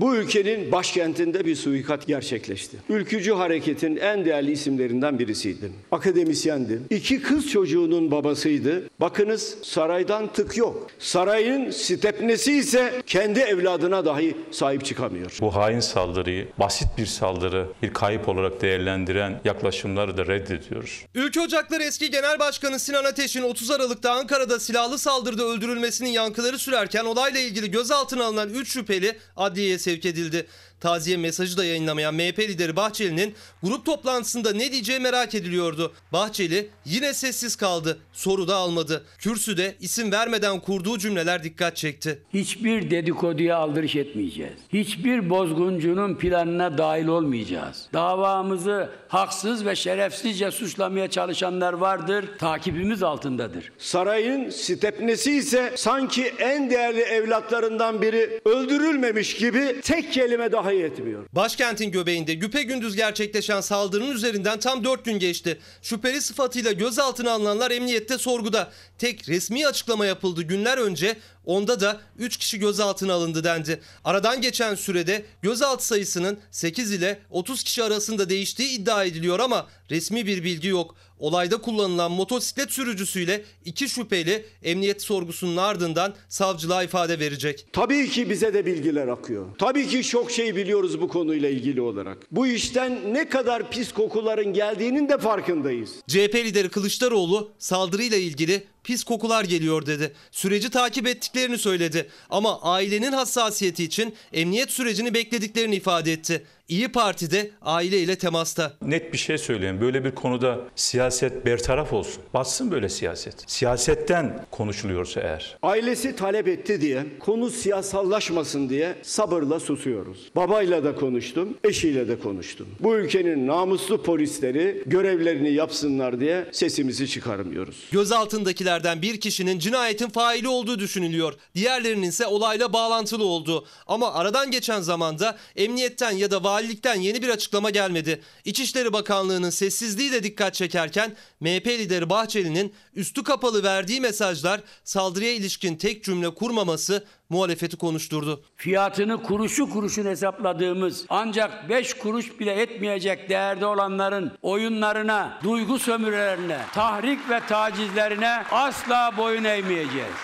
[0.01, 2.77] Bu ülkenin başkentinde bir suikat gerçekleşti.
[2.89, 5.73] Ülkücü hareketin en değerli isimlerinden birisiydi.
[5.93, 6.81] Akademisyendi.
[6.91, 8.83] İki kız çocuğunun babasıydı.
[9.01, 10.87] Bakınız saraydan tık yok.
[10.99, 15.39] Sarayın stepnesi ise kendi evladına dahi sahip çıkamıyor.
[15.41, 21.05] Bu hain saldırıyı basit bir saldırı, bir kayıp olarak değerlendiren yaklaşımları da reddediyoruz.
[21.15, 27.05] Ülke Ocakları eski Genel Başkanı Sinan Ateş'in 30 Aralık'ta Ankara'da silahlı saldırıda öldürülmesinin yankıları sürerken
[27.05, 30.47] olayla ilgili gözaltına alınan 3 şüpheli adliyeye sevk edildi.
[30.81, 35.93] Taziye mesajı da yayınlamayan MHP lideri Bahçeli'nin grup toplantısında ne diyeceği merak ediliyordu.
[36.13, 37.99] Bahçeli yine sessiz kaldı.
[38.13, 39.05] Soru da almadı.
[39.19, 42.23] Kürsüde isim vermeden kurduğu cümleler dikkat çekti.
[42.35, 44.53] Hiçbir dedikoduya aldırış etmeyeceğiz.
[44.73, 47.87] Hiçbir bozguncunun planına dahil olmayacağız.
[47.93, 52.25] Davamızı haksız ve şerefsizce suçlamaya çalışanlar vardır.
[52.39, 53.73] Takibimiz altındadır.
[53.79, 61.27] Sarayın stepnesi ise sanki en değerli evlatlarından biri öldürülmemiş gibi tek kelime dahi etmiyor.
[61.33, 65.59] Başkentin göbeğinde güpegündüz gerçekleşen saldırının üzerinden tam 4 gün geçti.
[65.83, 68.71] Şüpheli sıfatıyla gözaltına alınanlar emniyette sorguda.
[69.01, 71.17] Tek resmi açıklama yapıldı günler önce.
[71.45, 73.81] Onda da 3 kişi gözaltına alındı dendi.
[74.05, 80.27] Aradan geçen sürede gözaltı sayısının 8 ile 30 kişi arasında değiştiği iddia ediliyor ama resmi
[80.27, 80.95] bir bilgi yok.
[81.19, 87.67] Olayda kullanılan motosiklet sürücüsüyle iki şüpheli emniyet sorgusunun ardından savcılığa ifade verecek.
[87.73, 89.47] Tabii ki bize de bilgiler akıyor.
[89.59, 92.19] Tabii ki çok şey biliyoruz bu konuyla ilgili olarak.
[92.31, 95.91] Bu işten ne kadar pis kokuların geldiğinin de farkındayız.
[96.09, 100.13] CHP lideri Kılıçdaroğlu saldırıyla ilgili pis kokular geliyor dedi.
[100.31, 106.47] Süreci takip ettiklerini söyledi ama ailenin hassasiyeti için emniyet sürecini beklediklerini ifade etti.
[106.71, 108.73] İyi Parti de aileyle temasta.
[108.83, 109.81] Net bir şey söyleyeyim.
[109.81, 112.23] Böyle bir konuda siyaset bertaraf olsun.
[112.35, 113.35] Batsın böyle siyaset.
[113.47, 115.57] Siyasetten konuşuluyorsa eğer.
[115.63, 120.31] Ailesi talep etti diye, konu siyasallaşmasın diye sabırla susuyoruz.
[120.37, 122.67] Babayla da konuştum, eşiyle de konuştum.
[122.81, 127.77] Bu ülkenin namuslu polisleri görevlerini yapsınlar diye sesimizi çıkarmıyoruz.
[127.93, 131.35] Gözaltındakilerden bir kişinin cinayetin faili olduğu düşünülüyor.
[131.55, 133.65] Diğerlerinin ise olayla bağlantılı olduğu.
[133.87, 138.21] Ama aradan geçen zamanda emniyetten ya da valilikten yeni bir açıklama gelmedi.
[138.45, 145.77] İçişleri Bakanlığı'nın sessizliği de dikkat çekerken MHP lideri Bahçeli'nin üstü kapalı verdiği mesajlar saldırıya ilişkin
[145.77, 148.45] tek cümle kurmaması muhalefeti konuşturdu.
[148.57, 157.31] Fiyatını kuruşu kuruşun hesapladığımız ancak 5 kuruş bile etmeyecek değerde olanların oyunlarına, duygu sömürülerine, tahrik
[157.31, 160.17] ve tacizlerine asla boyun eğmeyeceğiz.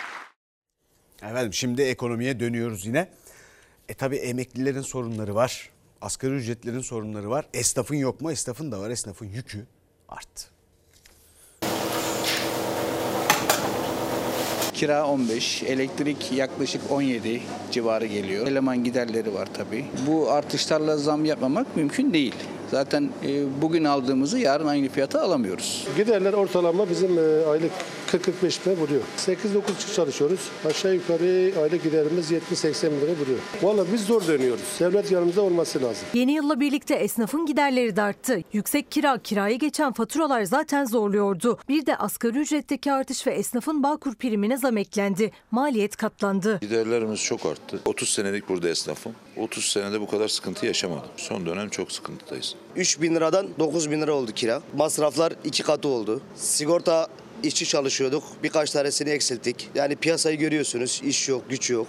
[1.22, 3.08] Efendim şimdi ekonomiye dönüyoruz yine.
[3.88, 5.75] E tabi emeklilerin sorunları var.
[6.00, 7.46] Asgari ücretlerin sorunları var.
[7.54, 8.32] Esnafın yok mu?
[8.32, 8.90] Esnafın da var.
[8.90, 9.66] Esnafın yükü
[10.08, 10.46] arttı.
[14.74, 18.46] Kira 15, elektrik yaklaşık 17 civarı geliyor.
[18.46, 19.84] Eleman giderleri var tabii.
[20.06, 22.34] Bu artışlarla zam yapmamak mümkün değil.
[22.70, 25.86] Zaten e, bugün aldığımızı yarın aynı fiyata alamıyoruz.
[25.96, 27.72] Giderler ortalama bizim e, aylık
[28.06, 29.00] 40-45 bin vuruyor.
[29.18, 29.36] 8-9
[29.78, 30.40] kişi çalışıyoruz.
[30.66, 33.38] Aşağı yukarı aylık giderimiz 70-80 bin lira vuruyor.
[33.62, 34.64] Valla biz zor dönüyoruz.
[34.80, 36.04] Devlet yanımızda olması lazım.
[36.14, 38.40] Yeni yılla birlikte esnafın giderleri de arttı.
[38.52, 41.58] Yüksek kira, kiraya geçen faturalar zaten zorluyordu.
[41.68, 45.30] Bir de asgari ücretteki artış ve esnafın Bağkur primine zam eklendi.
[45.50, 46.58] Maliyet katlandı.
[46.60, 47.80] Giderlerimiz çok arttı.
[47.84, 49.12] 30 senelik burada esnafım.
[49.36, 51.10] 30 senede bu kadar sıkıntı yaşamadım.
[51.16, 52.54] Son dönem çok sıkıntıdayız.
[52.76, 54.62] 3 bin liradan 9 bin lira oldu kira.
[54.76, 56.20] Masraflar iki katı oldu.
[56.36, 57.06] Sigorta
[57.46, 58.22] işçi çalışıyorduk.
[58.42, 59.70] Birkaç tanesini eksilttik.
[59.74, 61.00] Yani piyasayı görüyorsunuz.
[61.04, 61.86] İş yok, güç yok.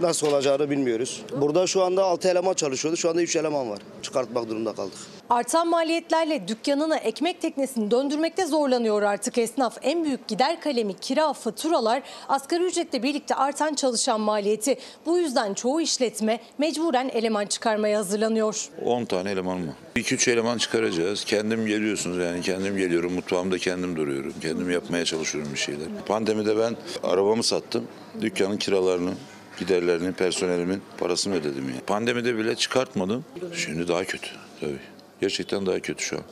[0.00, 1.22] Nasıl olacağını bilmiyoruz.
[1.40, 2.96] Burada şu anda 6 eleman çalışıyordu.
[2.96, 3.78] Şu anda 3 eleman var.
[4.02, 4.98] Çıkartmak durumunda kaldık.
[5.32, 9.78] Artan maliyetlerle dükkanını ekmek teknesini döndürmekte zorlanıyor artık esnaf.
[9.82, 14.78] En büyük gider kalemi kira, faturalar, asgari ücretle birlikte artan çalışan maliyeti.
[15.06, 18.68] Bu yüzden çoğu işletme mecburen eleman çıkarmaya hazırlanıyor.
[18.84, 19.74] 10 tane eleman mı?
[19.96, 21.24] 2-3 eleman çıkaracağız.
[21.24, 23.12] Kendim geliyorsunuz yani kendim geliyorum.
[23.12, 24.34] Mutfağımda kendim duruyorum.
[24.40, 25.88] Kendim yapmaya çalışıyorum bir şeyler.
[26.06, 27.84] Pandemide ben arabamı sattım.
[28.20, 29.12] Dükkanın kiralarını,
[29.58, 31.80] giderlerini, personelimin parasını ödedim ya.
[31.86, 33.24] Pandemide bile çıkartmadım.
[33.54, 34.28] Şimdi daha kötü
[34.60, 34.91] tabii.
[35.22, 36.22] Gerçekten daha kötü şu an.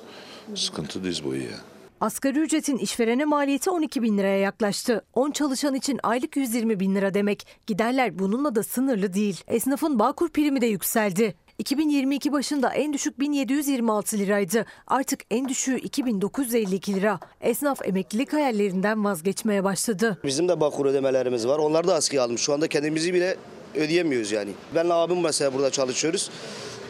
[0.57, 1.59] Sıkıntı diz boyu ya.
[2.01, 5.05] Asgari ücretin işverene maliyeti 12 bin liraya yaklaştı.
[5.15, 7.47] 10 çalışan için aylık 120 bin lira demek.
[7.67, 9.41] Giderler bununla da sınırlı değil.
[9.49, 11.35] Esnafın Bağkur primi de yükseldi.
[11.59, 14.67] 2022 başında en düşük 1726 liraydı.
[14.87, 17.21] Artık en düşüğü 2952 lira.
[17.41, 20.19] Esnaf emeklilik hayallerinden vazgeçmeye başladı.
[20.25, 21.59] Bizim de Bağkur ödemelerimiz var.
[21.59, 22.41] Onlar da askıya almış.
[22.41, 23.37] Şu anda kendimizi bile
[23.75, 24.51] ödeyemiyoruz yani.
[24.75, 26.31] Benle abim mesela burada çalışıyoruz.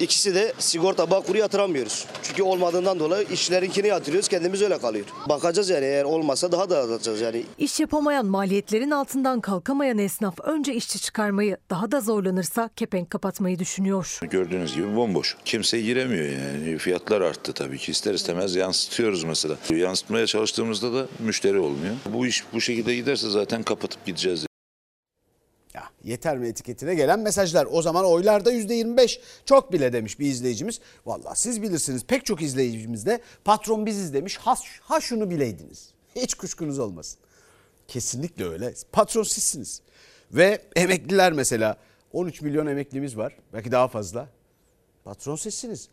[0.01, 2.07] İkisi de sigorta Bağkur'u yatıramıyoruz.
[2.23, 5.05] Çünkü olmadığından dolayı işlerinkini yatırıyoruz kendimiz öyle kalıyor.
[5.29, 7.43] Bakacağız yani eğer olmasa daha da azaltacağız yani.
[7.59, 14.19] İş yapamayan maliyetlerin altından kalkamayan esnaf önce işçi çıkarmayı daha da zorlanırsa kepenk kapatmayı düşünüyor.
[14.31, 15.37] Gördüğünüz gibi bomboş.
[15.45, 16.79] Kimse giremiyor yani.
[16.79, 17.93] Fiyatlar arttı tabii ki.
[17.93, 19.57] İster istemez yansıtıyoruz mesela.
[19.71, 21.95] Yansıtmaya çalıştığımızda da müşteri olmuyor.
[22.13, 24.50] Bu iş bu şekilde giderse zaten kapatıp gideceğiz.
[26.11, 27.68] Yeter mi etiketine gelen mesajlar.
[27.70, 30.81] O zaman oylarda %25 çok bile demiş bir izleyicimiz.
[31.07, 34.37] Vallahi siz bilirsiniz pek çok izleyicimiz de patron biziz demiş.
[34.37, 35.90] Ha, ha şunu bileydiniz.
[36.16, 37.20] Hiç kuşkunuz olmasın.
[37.88, 38.75] Kesinlikle öyle.
[38.92, 39.83] Patron sizsiniz.
[40.33, 41.77] Ve emekliler mesela
[42.12, 43.37] 13 milyon emeklimiz var.
[43.53, 44.29] Belki daha fazla.
[45.05, 45.88] Patron sizsiniz.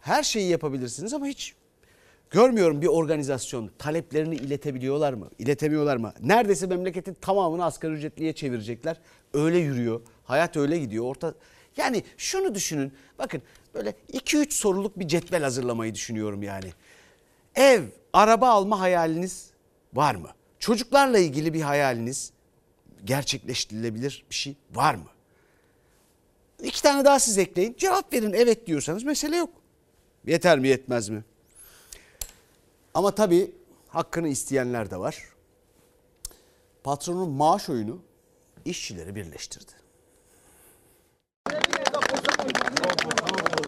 [0.00, 1.54] Her şeyi yapabilirsiniz ama hiç
[2.34, 5.30] görmüyorum bir organizasyon taleplerini iletebiliyorlar mı?
[5.38, 6.12] İletemiyorlar mı?
[6.20, 9.00] Neredeyse memleketin tamamını asgari ücretliye çevirecekler.
[9.34, 10.00] Öyle yürüyor.
[10.24, 11.04] Hayat öyle gidiyor.
[11.04, 11.34] Orta
[11.76, 12.92] yani şunu düşünün.
[13.18, 13.42] Bakın
[13.74, 16.72] böyle 2-3 soruluk bir cetvel hazırlamayı düşünüyorum yani.
[17.54, 19.50] Ev, araba alma hayaliniz
[19.92, 20.28] var mı?
[20.58, 22.32] Çocuklarla ilgili bir hayaliniz
[23.04, 25.08] gerçekleştirilebilir bir şey var mı?
[26.62, 27.74] İki tane daha siz ekleyin.
[27.78, 29.50] Cevap verin evet diyorsanız mesele yok.
[30.26, 31.24] Yeter mi yetmez mi?
[32.94, 33.50] Ama tabii
[33.88, 35.16] hakkını isteyenler de var.
[36.84, 37.98] Patronun maaş oyunu
[38.64, 39.72] işçileri birleştirdi.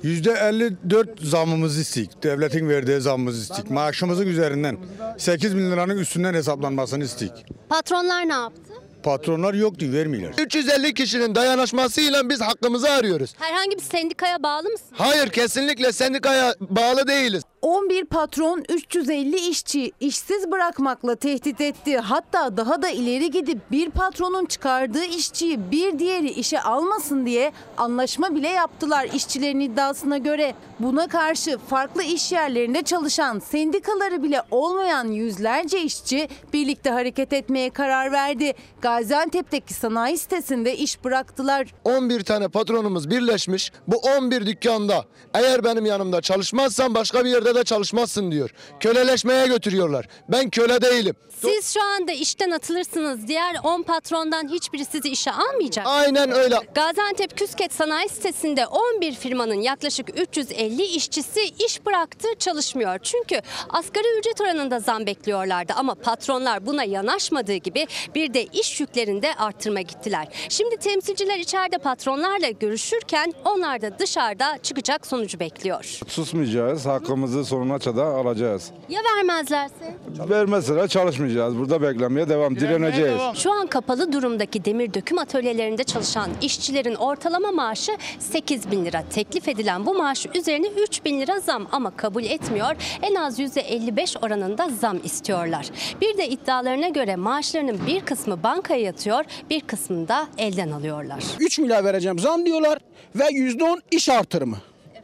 [0.05, 2.23] %54 zamımızı istik.
[2.23, 3.71] Devletin verdiği zamımızı istik.
[3.71, 4.79] Maaşımızın üzerinden
[5.19, 7.33] 8 bin liranın üstünden hesaplanmasını istik.
[7.69, 8.73] Patronlar ne yaptı?
[9.03, 10.45] Patronlar yok diyor vermiyorlar.
[10.45, 13.35] 350 kişinin dayanışmasıyla biz hakkımızı arıyoruz.
[13.39, 14.87] Herhangi bir sendikaya bağlı mısın?
[14.93, 17.43] Hayır kesinlikle sendikaya bağlı değiliz.
[17.67, 21.99] 11 patron 350 işçi işsiz bırakmakla tehdit etti.
[21.99, 28.35] Hatta daha da ileri gidip bir patronun çıkardığı işçiyi bir diğeri işe almasın diye anlaşma
[28.35, 30.55] bile yaptılar işçilerin iddiasına göre.
[30.81, 38.13] Buna karşı farklı iş yerlerinde çalışan sendikaları bile olmayan yüzlerce işçi birlikte hareket etmeye karar
[38.13, 38.55] verdi.
[38.81, 41.75] Gaziantep'teki sanayi sitesinde iş bıraktılar.
[41.85, 43.73] 11 tane patronumuz birleşmiş.
[43.89, 48.51] Bu 11 dükkanda eğer benim yanımda çalışmazsan başka bir yerde de çalışmazsın diyor.
[48.81, 50.09] Köleleşmeye götürüyorlar.
[50.29, 51.17] Ben köle değilim.
[51.41, 53.29] Siz şu anda işten atılırsınız.
[53.29, 55.87] Diğer 10 patrondan hiçbiri sizi işe almayacak.
[55.87, 56.57] Aynen öyle.
[56.75, 62.99] Gaziantep Küsket Sanayi Sitesi'nde 11 firmanın yaklaşık 350 işçisi iş bıraktı çalışmıyor.
[62.99, 69.35] Çünkü asgari ücret oranında zam bekliyorlardı ama patronlar buna yanaşmadığı gibi bir de iş yüklerinde
[69.35, 70.29] arttırma gittiler.
[70.49, 75.85] Şimdi temsilciler içeride patronlarla görüşürken onlar da dışarıda çıkacak sonucu bekliyor.
[76.09, 76.87] Susmayacağız.
[76.87, 78.71] Hakkımızı sonuna kadar alacağız.
[78.89, 79.95] Ya vermezlerse?
[80.29, 81.59] Vermezseler çalışmayacağız.
[81.59, 82.57] Burada beklemeye devam.
[82.57, 83.21] Direneceğiz.
[83.35, 89.05] Şu an kapalı durumdaki demir döküm atölyelerinde çalışan işçilerin ortalama maaşı 8 bin lira.
[89.11, 92.77] Teklif edilen bu maaş üzerine 3 bin lira zam ama kabul etmiyor.
[93.03, 95.67] En az %55 oranında zam istiyorlar.
[96.01, 101.25] Bir de iddialarına göre maaşlarının bir kısmı bankaya yatıyor, bir kısmını da elden alıyorlar.
[101.41, 102.79] 3 milyar vereceğim zam diyorlar
[103.15, 104.57] ve %10 iş artırımı.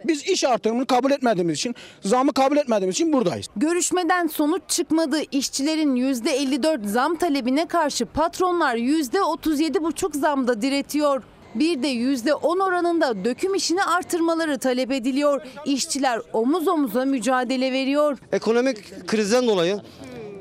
[0.05, 3.47] Biz iş artırımını kabul etmediğimiz için, zamı kabul etmediğimiz için buradayız.
[3.57, 5.17] Görüşmeden sonuç çıkmadı.
[5.33, 11.23] İşçilerin %54 zam talebine karşı patronlar %37,5 zamda diretiyor.
[11.55, 15.43] Bir de %10 oranında döküm işini artırmaları talep ediliyor.
[15.67, 18.19] İşçiler omuz omuza mücadele veriyor.
[18.33, 19.81] Ekonomik krizden dolayı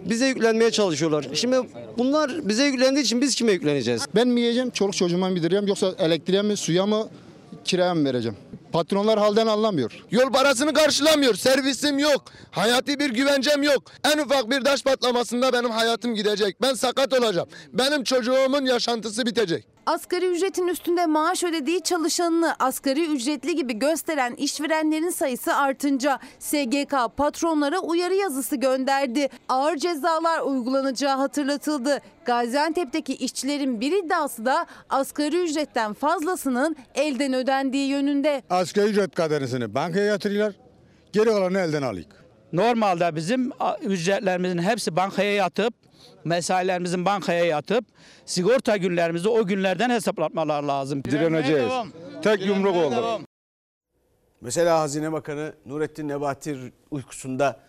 [0.05, 1.27] bize yüklenmeye çalışıyorlar.
[1.33, 1.57] Şimdi
[1.97, 4.05] bunlar bize yüklendiği için biz kime yükleneceğiz?
[4.15, 7.07] Ben mi yiyeceğim, çoluk çocuğuma mı yedireceğim yoksa elektriğe mi, suya mı,
[7.65, 8.37] kiraya mı vereceğim?
[8.71, 9.91] Patronlar halden anlamıyor.
[10.11, 11.35] Yol parasını karşılamıyor.
[11.35, 12.23] Servisim yok.
[12.51, 13.83] Hayati bir güvencem yok.
[14.13, 16.61] En ufak bir taş patlamasında benim hayatım gidecek.
[16.61, 17.49] Ben sakat olacağım.
[17.73, 19.65] Benim çocuğumun yaşantısı bitecek.
[19.85, 27.79] Asgari ücretin üstünde maaş ödediği çalışanını asgari ücretli gibi gösteren işverenlerin sayısı artınca SGK patronlara
[27.79, 29.29] uyarı yazısı gönderdi.
[29.49, 31.99] Ağır cezalar uygulanacağı hatırlatıldı.
[32.25, 38.43] Gaziantep'teki işçilerin bir iddiası da asgari ücretten fazlasının elden ödendiği yönünde.
[38.49, 40.55] Asgari ücret kaderisini bankaya yatırıyorlar.
[41.13, 42.05] Geri kalanını elden alıyor.
[42.53, 45.73] Normalde bizim ücretlerimizin hepsi bankaya yatıp
[46.25, 47.85] mesailerimizin bankaya yatıp
[48.25, 51.03] sigorta günlerimizi o günlerden hesaplatmalar lazım.
[51.03, 51.71] Direneceğiz.
[52.21, 53.25] Tek yumruk oldu.
[54.41, 57.59] Mesela Hazine Bakanı Nurettin Nebati uykusunda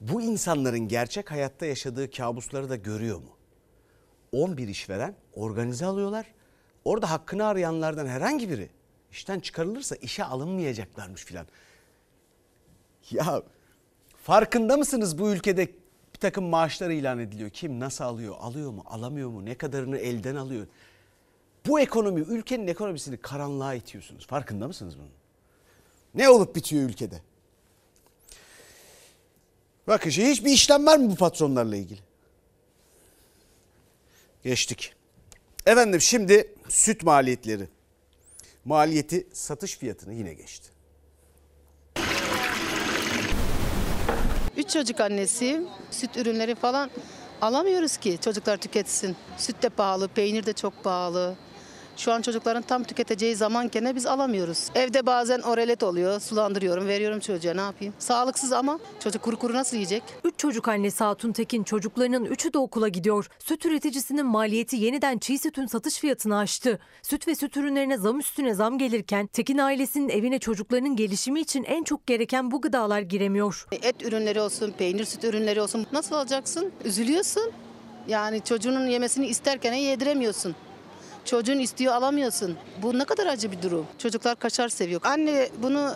[0.00, 3.36] bu insanların gerçek hayatta yaşadığı kabusları da görüyor mu?
[4.32, 6.26] 11 işveren organize alıyorlar.
[6.84, 8.70] Orada hakkını arayanlardan herhangi biri
[9.10, 11.46] işten çıkarılırsa işe alınmayacaklarmış filan.
[13.10, 13.42] Ya
[14.22, 15.68] farkında mısınız bu ülkede
[16.16, 17.50] bir takım maaşlar ilan ediliyor.
[17.50, 20.66] Kim nasıl alıyor, alıyor mu, alamıyor mu, ne kadarını elden alıyor.
[21.66, 24.26] Bu ekonomi, ülkenin ekonomisini karanlığa itiyorsunuz.
[24.26, 25.10] Farkında mısınız bunun?
[26.14, 27.20] Ne olup bitiyor ülkede?
[29.86, 32.00] Bakın şimdi hiçbir işlem var mı bu patronlarla ilgili?
[34.44, 34.94] Geçtik.
[35.66, 37.68] Efendim şimdi süt maliyetleri.
[38.64, 40.75] Maliyeti satış fiyatını yine geçti.
[44.66, 45.64] Üç çocuk annesiyim.
[45.90, 46.90] Süt ürünleri falan
[47.42, 49.16] alamıyoruz ki çocuklar tüketsin.
[49.38, 51.34] Süt de pahalı, peynir de çok pahalı.
[51.96, 54.68] Şu an çocukların tam tüketeceği zamanken biz alamıyoruz.
[54.74, 57.94] Evde bazen orelet oluyor, sulandırıyorum, veriyorum çocuğa ne yapayım.
[57.98, 60.02] Sağlıksız ama çocuk kuru kuru nasıl yiyecek?
[60.24, 63.28] Üç çocuk annesi Hatun Tekin çocuklarının üçü de okula gidiyor.
[63.38, 66.78] Süt üreticisinin maliyeti yeniden çiğ sütün satış fiyatını aştı.
[67.02, 71.84] Süt ve süt ürünlerine zam üstüne zam gelirken Tekin ailesinin evine çocuklarının gelişimi için en
[71.84, 73.66] çok gereken bu gıdalar giremiyor.
[73.82, 76.72] Et ürünleri olsun, peynir süt ürünleri olsun nasıl alacaksın?
[76.84, 77.52] Üzülüyorsun.
[78.08, 80.54] Yani çocuğunun yemesini isterken yediremiyorsun.
[81.26, 82.56] Çocuğun istiyor alamıyorsun.
[82.82, 83.86] Bu ne kadar acı bir durum.
[83.98, 85.00] Çocuklar kaşar seviyor.
[85.04, 85.90] Anne bunu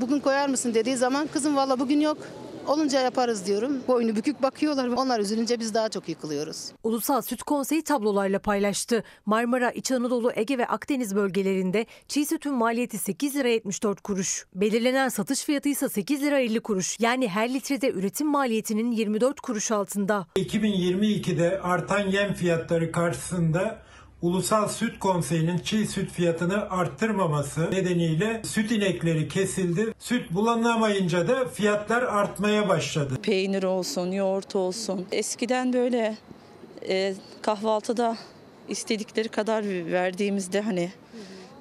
[0.00, 2.18] bugün koyar mısın dediği zaman kızım valla bugün yok.
[2.66, 3.82] Olunca yaparız diyorum.
[3.88, 4.88] Boynu bükük bakıyorlar.
[4.88, 6.72] Onlar üzülünce biz daha çok yıkılıyoruz.
[6.84, 9.04] Ulusal Süt Konseyi tablolarla paylaştı.
[9.26, 14.46] Marmara, İç Anadolu, Ege ve Akdeniz bölgelerinde çiğ sütün maliyeti 8 lira 74 kuruş.
[14.54, 16.96] Belirlenen satış fiyatı ise 8 lira 50 kuruş.
[17.00, 20.26] Yani her litrede üretim maliyetinin 24 kuruş altında.
[20.36, 23.87] 2022'de artan yem fiyatları karşısında
[24.22, 29.94] Ulusal Süt Konseyi'nin çiğ süt fiyatını arttırmaması nedeniyle süt inekleri kesildi.
[29.98, 33.14] Süt bulunamayınca da fiyatlar artmaya başladı.
[33.22, 35.06] Peynir olsun, yoğurt olsun.
[35.12, 36.16] Eskiden böyle
[36.88, 38.16] e, kahvaltıda
[38.68, 40.92] istedikleri kadar verdiğimizde hani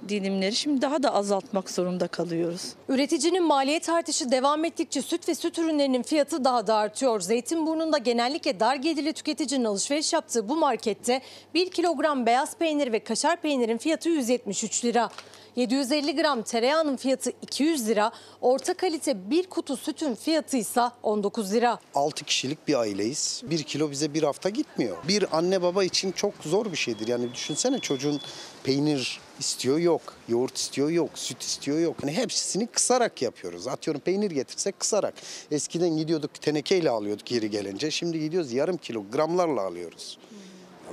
[0.09, 2.73] dilimleri şimdi daha da azaltmak zorunda kalıyoruz.
[2.89, 7.21] Üreticinin maliyet artışı devam ettikçe süt ve süt ürünlerinin fiyatı daha da artıyor.
[7.21, 11.21] Zeytinburnu'nda genellikle dar gelirli tüketicinin alışveriş yaptığı bu markette
[11.53, 15.09] 1 kilogram beyaz peynir ve kaşar peynirin fiyatı 173 lira.
[15.57, 21.79] 750 gram tereyağının fiyatı 200 lira, orta kalite bir kutu sütün fiyatı ise 19 lira.
[21.95, 23.41] 6 kişilik bir aileyiz.
[23.45, 24.97] 1 kilo bize bir hafta gitmiyor.
[25.07, 27.07] Bir anne baba için çok zor bir şeydir.
[27.07, 28.21] Yani düşünsene çocuğun
[28.63, 31.95] peynir istiyor yok, yoğurt istiyor yok, süt istiyor yok.
[32.01, 33.67] Hani hepsini kısarak yapıyoruz.
[33.67, 35.13] Atıyorum peynir getirsek kısarak.
[35.51, 37.91] Eskiden gidiyorduk tenekeyle alıyorduk geri gelince.
[37.91, 40.17] Şimdi gidiyoruz yarım kilo gramlarla alıyoruz.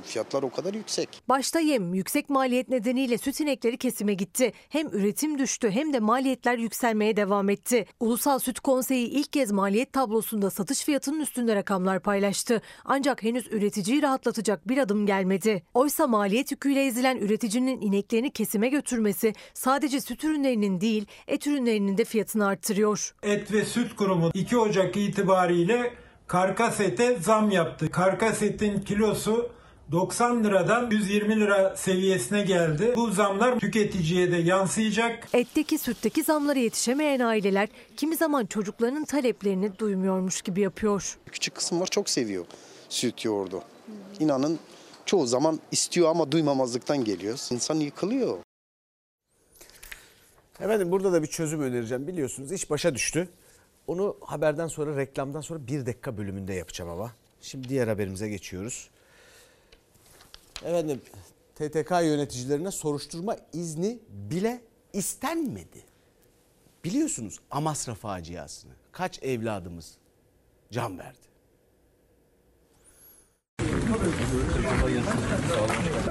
[0.03, 1.09] Fiyatlar o kadar yüksek.
[1.29, 4.53] Başta yem yüksek maliyet nedeniyle süt inekleri kesime gitti.
[4.69, 7.85] Hem üretim düştü hem de maliyetler yükselmeye devam etti.
[7.99, 12.61] Ulusal Süt Konseyi ilk kez maliyet tablosunda satış fiyatının üstünde rakamlar paylaştı.
[12.85, 15.63] Ancak henüz üreticiyi rahatlatacak bir adım gelmedi.
[15.73, 22.05] Oysa maliyet yüküyle ezilen üreticinin ineklerini kesime götürmesi sadece süt ürünlerinin değil et ürünlerinin de
[22.05, 23.15] fiyatını arttırıyor.
[23.23, 25.93] Et ve Süt Kurumu 2 Ocak itibariyle
[26.27, 27.91] karkas ete zam yaptı.
[27.91, 29.49] Karkas etin kilosu
[29.91, 32.93] 90 liradan 120 lira seviyesine geldi.
[32.95, 35.27] Bu zamlar tüketiciye de yansıyacak.
[35.33, 41.17] Etteki sütteki zamlara yetişemeyen aileler kimi zaman çocuklarının taleplerini duymuyormuş gibi yapıyor.
[41.31, 42.45] Küçük kısım var çok seviyor
[42.89, 43.63] süt yoğurdu.
[44.19, 44.59] İnanın
[45.05, 47.39] çoğu zaman istiyor ama duymamazlıktan geliyor.
[47.51, 48.37] İnsan yıkılıyor.
[50.59, 52.07] Efendim burada da bir çözüm önereceğim.
[52.07, 53.29] Biliyorsunuz iş başa düştü.
[53.87, 57.11] Onu haberden sonra reklamdan sonra bir dakika bölümünde yapacağım ama.
[57.41, 58.89] Şimdi diğer haberimize geçiyoruz.
[60.63, 61.01] Efendim
[61.55, 64.61] TTK yöneticilerine soruşturma izni bile
[64.93, 65.83] istenmedi.
[66.83, 68.71] Biliyorsunuz Amasra faciasını.
[68.91, 69.97] Kaç evladımız
[70.71, 71.25] can verdi.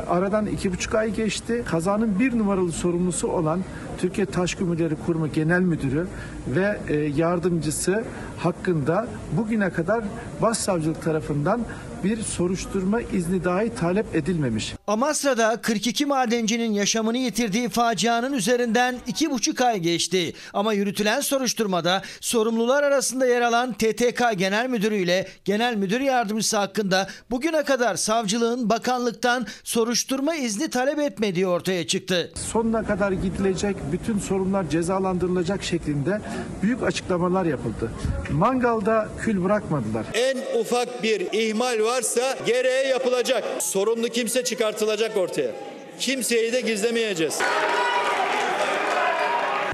[0.08, 1.62] Aradan iki buçuk ay geçti.
[1.66, 3.64] Kazanın bir numaralı sorumlusu olan
[3.98, 6.06] Türkiye Taş Gümrükleri Kurumu Genel Müdürü
[6.48, 8.04] ve e, yardımcısı
[8.38, 10.04] hakkında bugüne kadar
[10.42, 11.60] Başsavcılık tarafından
[12.04, 14.74] bir soruşturma izni dahi talep edilmemiş.
[14.86, 20.32] Amasra'da 42 madencinin yaşamını yitirdiği facianın üzerinden iki buçuk ay geçti.
[20.52, 27.08] Ama yürütülen soruşturmada sorumlular arasında yer alan TTK Genel Müdürü ile Genel Müdür Yardımcısı hakkında
[27.30, 32.32] bugüne kadar savcılığın bakanlıktan soruşturma izni talep etmediği ortaya çıktı.
[32.52, 36.20] Sonuna kadar gidilecek, bütün sorunlar cezalandırılacak şeklinde
[36.62, 37.90] büyük açıklamalar yapıldı.
[38.30, 40.06] Mangalda kül bırakmadılar.
[40.14, 43.44] En ufak bir ihmal varsa gereği yapılacak.
[43.58, 45.50] Sorumlu kimse çıkartılacak ortaya.
[45.98, 47.40] Kimseyi de gizlemeyeceğiz.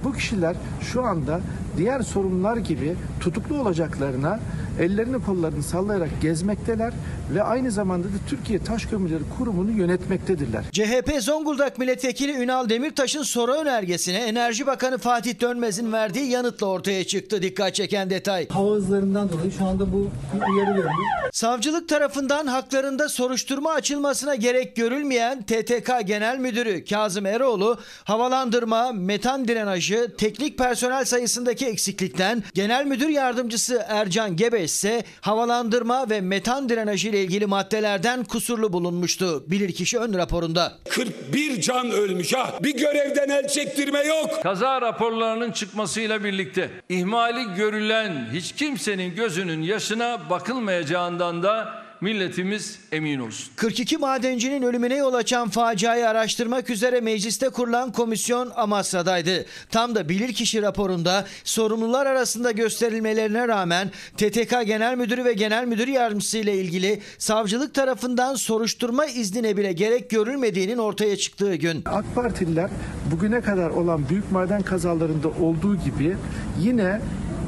[0.05, 0.57] Bu kişiler
[0.93, 1.41] şu anda
[1.77, 4.41] diğer sorunlar gibi tutuklu olacaklarına
[4.79, 6.93] ellerini kollarını sallayarak gezmekteler
[7.35, 10.65] ve aynı zamanda da Türkiye Taş Kömürleri Kurumu'nu yönetmektedirler.
[10.73, 17.43] CHP Zonguldak Milletvekili Ünal Demirtaş'ın soru önergesine Enerji Bakanı Fatih Dönmez'in verdiği yanıtla ortaya çıktı
[17.43, 18.49] dikkat çeken detay.
[18.49, 20.11] Hava hızlarından dolayı şu anda bu
[20.53, 20.89] uyarı.
[21.33, 30.15] Savcılık tarafından haklarında soruşturma açılmasına gerek görülmeyen TTK Genel Müdürü Kazım Eroğlu, havalandırma, metan drenajı,
[30.19, 37.23] teknik personel sayısındaki eksiklikten, Genel Müdür Yardımcısı Ercan Gebeş ise havalandırma ve metan drenajı ile
[37.23, 40.73] ilgili maddelerden kusurlu bulunmuştu bilirkişi ön raporunda.
[40.89, 42.55] 41 can ölmüş ha.
[42.63, 44.43] Bir görevden el çektirme yok.
[44.43, 53.53] Kaza raporlarının çıkmasıyla birlikte ihmali görülen hiç kimsenin gözünün yaşına bakılmayacağından da milletimiz emin olsun.
[53.57, 59.47] 42 madencinin ölümüne yol açan faciayı araştırmak üzere mecliste kurulan komisyon Amasra'daydı.
[59.71, 66.39] Tam da bilirkişi raporunda sorumlular arasında gösterilmelerine rağmen TTK Genel Müdürü ve Genel Müdür Yardımcısı
[66.39, 71.83] ile ilgili savcılık tarafından soruşturma iznine bile gerek görülmediğinin ortaya çıktığı gün.
[71.87, 72.71] AK Partililer
[73.13, 76.17] bugüne kadar olan büyük maden kazalarında olduğu gibi
[76.61, 77.01] yine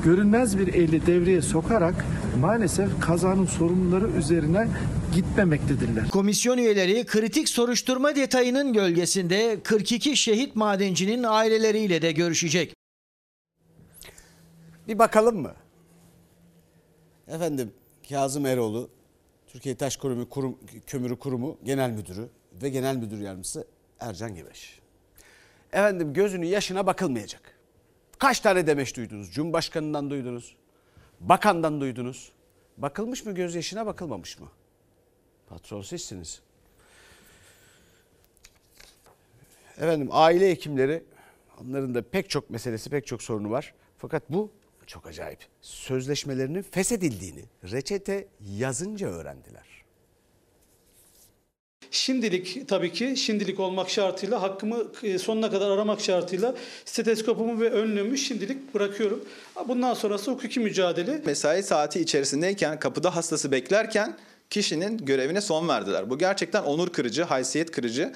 [0.04, 2.04] görünmez bir eli devreye sokarak
[2.40, 4.68] maalesef kazanın sorumluları üzerine
[5.14, 6.08] gitmemektedirler.
[6.08, 12.74] Komisyon üyeleri kritik soruşturma detayının gölgesinde 42 şehit madencinin aileleriyle de görüşecek.
[14.88, 15.54] Bir bakalım mı?
[17.28, 17.72] Efendim
[18.08, 18.90] Kazım Eroğlu,
[19.46, 22.28] Türkiye Taş Kurumu, Kurum, Kömürü Kurumu Genel Müdürü
[22.62, 23.66] ve Genel Müdür Yardımcısı
[24.00, 24.80] Ercan Gebeş.
[25.72, 27.51] Efendim gözünün yaşına bakılmayacak.
[28.22, 29.32] Kaç tane demeç duydunuz?
[29.32, 30.56] Cumhurbaşkanından duydunuz.
[31.20, 32.32] Bakandan duydunuz.
[32.78, 34.48] Bakılmış mı göz yaşına bakılmamış mı?
[35.48, 36.42] Patron sizsiniz.
[39.76, 41.02] Efendim aile hekimleri
[41.60, 43.74] onların da pek çok meselesi pek çok sorunu var.
[43.98, 44.50] Fakat bu
[44.86, 45.46] çok acayip.
[45.60, 49.81] Sözleşmelerinin feshedildiğini reçete yazınca öğrendiler.
[51.92, 58.18] Şimdilik tabii ki şimdilik olmak şartıyla hakkımı e, sonuna kadar aramak şartıyla stetoskopumu ve önlüğümü
[58.18, 59.24] şimdilik bırakıyorum.
[59.68, 61.22] Bundan sonrası hukuki mücadele.
[61.26, 64.16] Mesai saati içerisindeyken kapıda hastası beklerken
[64.50, 66.10] kişinin görevine son verdiler.
[66.10, 68.12] Bu gerçekten onur kırıcı, haysiyet kırıcı.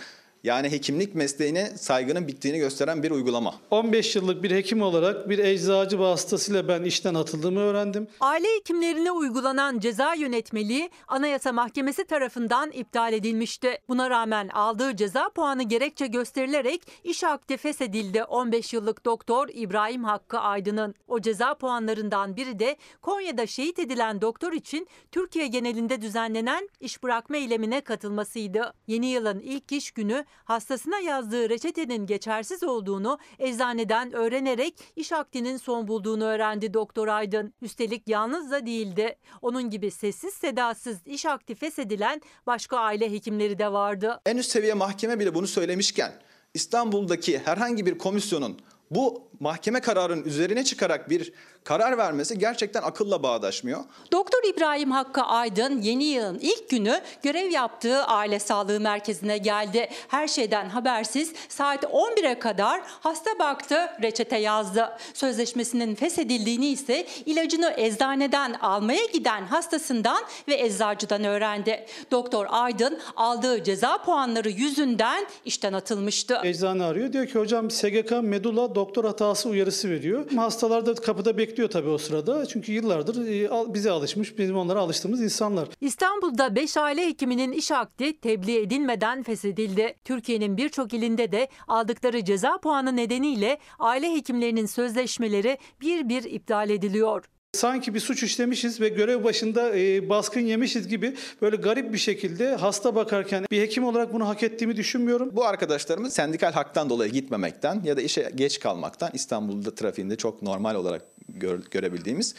[0.46, 3.54] Yani hekimlik mesleğine saygının bittiğini gösteren bir uygulama.
[3.70, 8.08] 15 yıllık bir hekim olarak bir eczacı vasıtasıyla ben işten atıldığımı öğrendim.
[8.20, 13.78] Aile hekimlerine uygulanan ceza yönetmeliği Anayasa Mahkemesi tarafından iptal edilmişti.
[13.88, 20.38] Buna rağmen aldığı ceza puanı gerekçe gösterilerek iş akdi feshedildi 15 yıllık doktor İbrahim Hakkı
[20.38, 20.94] Aydın'ın.
[21.08, 27.36] O ceza puanlarından biri de Konya'da şehit edilen doktor için Türkiye genelinde düzenlenen iş bırakma
[27.36, 28.72] eylemine katılmasıydı.
[28.86, 35.88] Yeni yılın ilk iş günü hastasına yazdığı reçetenin geçersiz olduğunu eczaneden öğrenerek iş akdinin son
[35.88, 37.54] bulduğunu öğrendi Doktor Aydın.
[37.62, 39.16] Üstelik yalnız da değildi.
[39.42, 44.20] Onun gibi sessiz sedasız iş akdi feshedilen başka aile hekimleri de vardı.
[44.26, 46.12] En üst seviye mahkeme bile bunu söylemişken
[46.54, 48.60] İstanbul'daki herhangi bir komisyonun
[48.90, 51.32] bu mahkeme kararının üzerine çıkarak bir
[51.66, 53.80] karar vermesi gerçekten akılla bağdaşmıyor.
[54.12, 59.88] Doktor İbrahim Hakkı Aydın yeni yılın ilk günü görev yaptığı aile sağlığı merkezine geldi.
[60.08, 64.88] Her şeyden habersiz saat 11'e kadar hasta baktı, reçete yazdı.
[65.14, 71.86] Sözleşmesinin feshedildiğini ise ilacını eczaneden almaya giden hastasından ve eczacıdan öğrendi.
[72.10, 76.40] Doktor Aydın aldığı ceza puanları yüzünden işten atılmıştı.
[76.44, 77.12] Eczane arıyor.
[77.12, 80.30] Diyor ki hocam SGK medula doktor hatası uyarısı veriyor.
[80.36, 82.46] Hastalar da kapıda bekliyor tabii o sırada.
[82.46, 85.68] Çünkü yıllardır e, bize alışmış, bizim onlara alıştığımız insanlar.
[85.80, 89.94] İstanbul'da 5 aile hekiminin iş akdi tebliğ edilmeden feshedildi.
[90.04, 97.24] Türkiye'nin birçok ilinde de aldıkları ceza puanı nedeniyle aile hekimlerinin sözleşmeleri bir bir iptal ediliyor.
[97.52, 102.54] Sanki bir suç işlemişiz ve görev başında e, baskın yemişiz gibi böyle garip bir şekilde
[102.54, 105.30] hasta bakarken bir hekim olarak bunu hak ettiğimi düşünmüyorum.
[105.32, 110.74] Bu arkadaşlarımız sendikal haktan dolayı gitmemekten ya da işe geç kalmaktan İstanbul'da trafiğinde çok normal
[110.74, 112.34] olarak gör, görebildiğimiz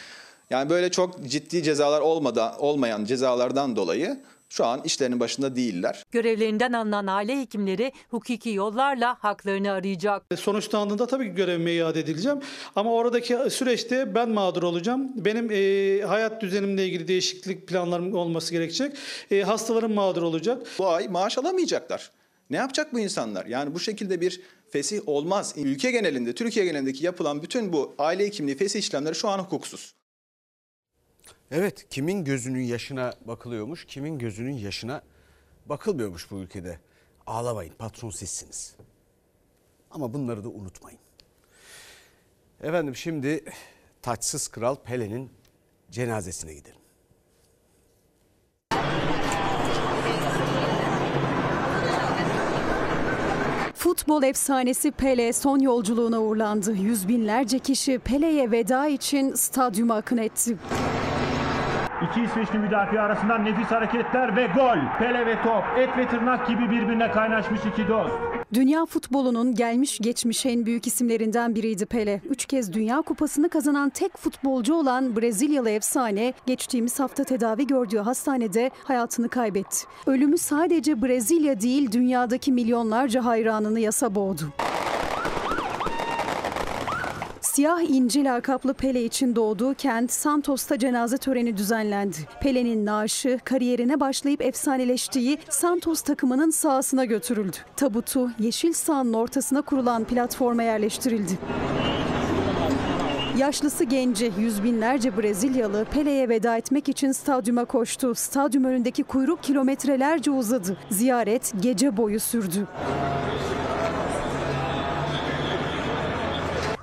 [0.49, 4.19] yani böyle çok ciddi cezalar olmadan olmayan cezalardan dolayı
[4.49, 6.03] şu an işlerinin başında değiller.
[6.11, 10.23] Görevlerinden alınan aile hekimleri hukuki yollarla haklarını arayacak.
[10.35, 12.39] Sonuçlandığında tabii ki görevime iade edileceğim.
[12.75, 15.11] Ama oradaki süreçte ben mağdur olacağım.
[15.15, 18.97] Benim e, hayat düzenimle ilgili değişiklik planlarım olması gerekecek.
[19.31, 20.67] E, hastalarım mağdur olacak.
[20.79, 22.11] Bu ay maaş alamayacaklar.
[22.49, 23.45] Ne yapacak bu insanlar?
[23.45, 25.53] Yani bu şekilde bir fesih olmaz.
[25.57, 29.95] Ülke genelinde, Türkiye genelindeki yapılan bütün bu aile hekimliği fesih işlemleri şu an hukuksuz.
[31.51, 35.01] Evet kimin gözünün yaşına bakılıyormuş kimin gözünün yaşına
[35.65, 36.79] bakılmıyormuş bu ülkede.
[37.27, 38.75] Ağlamayın patron sizsiniz.
[39.91, 40.99] Ama bunları da unutmayın.
[42.61, 43.43] Efendim şimdi
[44.01, 45.31] taçsız kral Pele'nin
[45.91, 46.76] cenazesine gidelim.
[53.97, 56.73] Futbol efsanesi Pele son yolculuğuna uğurlandı.
[56.73, 60.57] Yüz binlerce kişi Pele'ye veda için stadyuma akın etti.
[62.01, 64.77] İki İsveçli müdafi arasından nefis hareketler ve gol.
[64.99, 68.11] Pele ve top et ve tırnak gibi birbirine kaynaşmış iki dost.
[68.53, 72.21] Dünya futbolunun gelmiş geçmiş en büyük isimlerinden biriydi Pele.
[72.29, 78.71] Üç kez Dünya Kupası'nı kazanan tek futbolcu olan Brezilyalı efsane geçtiğimiz hafta tedavi gördüğü hastanede
[78.83, 79.77] hayatını kaybetti.
[80.07, 84.41] Ölümü sadece Brezilya değil dünyadaki milyonlarca hayranını yasa boğdu.
[87.57, 92.17] Siyah İnci lakaplı Pele için doğduğu kent Santos'ta cenaze töreni düzenlendi.
[92.41, 97.57] Pele'nin naaşı kariyerine başlayıp efsaneleştiği Santos takımının sahasına götürüldü.
[97.75, 101.39] Tabutu yeşil sahanın ortasına kurulan platforma yerleştirildi.
[103.37, 108.15] Yaşlısı genci yüz binlerce Brezilyalı Pele'ye veda etmek için stadyuma koştu.
[108.15, 110.77] Stadyum önündeki kuyruk kilometrelerce uzadı.
[110.89, 112.67] Ziyaret gece boyu sürdü.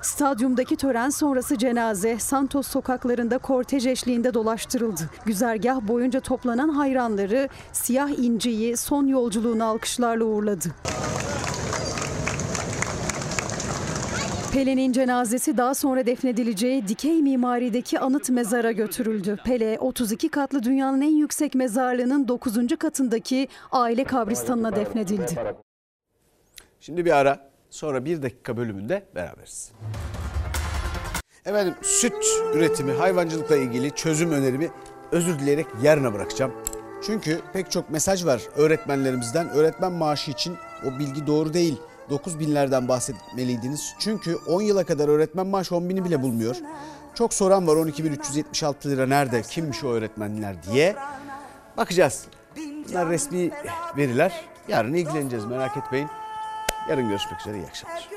[0.05, 5.09] Stadyumdaki tören sonrası cenaze Santos sokaklarında kortej eşliğinde dolaştırıldı.
[5.25, 10.67] Güzergah boyunca toplanan hayranları siyah inciyi son yolculuğunu alkışlarla uğurladı.
[14.53, 19.37] Pele'nin cenazesi daha sonra defnedileceği dikey mimarideki anıt mezara götürüldü.
[19.45, 22.67] Pele 32 katlı dünyanın en yüksek mezarlığının 9.
[22.79, 25.55] katındaki aile kabristanına defnedildi.
[26.79, 29.71] Şimdi bir ara sonra bir dakika bölümünde beraberiz.
[31.45, 34.69] Efendim süt üretimi hayvancılıkla ilgili çözüm önerimi
[35.11, 36.51] özür dileyerek yarına bırakacağım.
[37.05, 39.49] Çünkü pek çok mesaj var öğretmenlerimizden.
[39.49, 41.77] Öğretmen maaşı için o bilgi doğru değil.
[42.09, 43.95] 9 binlerden bahsetmeliydiniz.
[43.99, 46.55] Çünkü 10 yıla kadar öğretmen maaşı 10 bini bile bulmuyor.
[47.15, 50.95] Çok soran var 12.376 lira nerede, kimmiş o öğretmenler diye.
[51.77, 52.25] Bakacağız.
[52.89, 53.51] Bunlar resmi
[53.97, 54.45] veriler.
[54.67, 56.07] Yarın ilgileneceğiz merak etmeyin.
[56.89, 58.09] Yarın görüşmek üzere iyi akşamlar.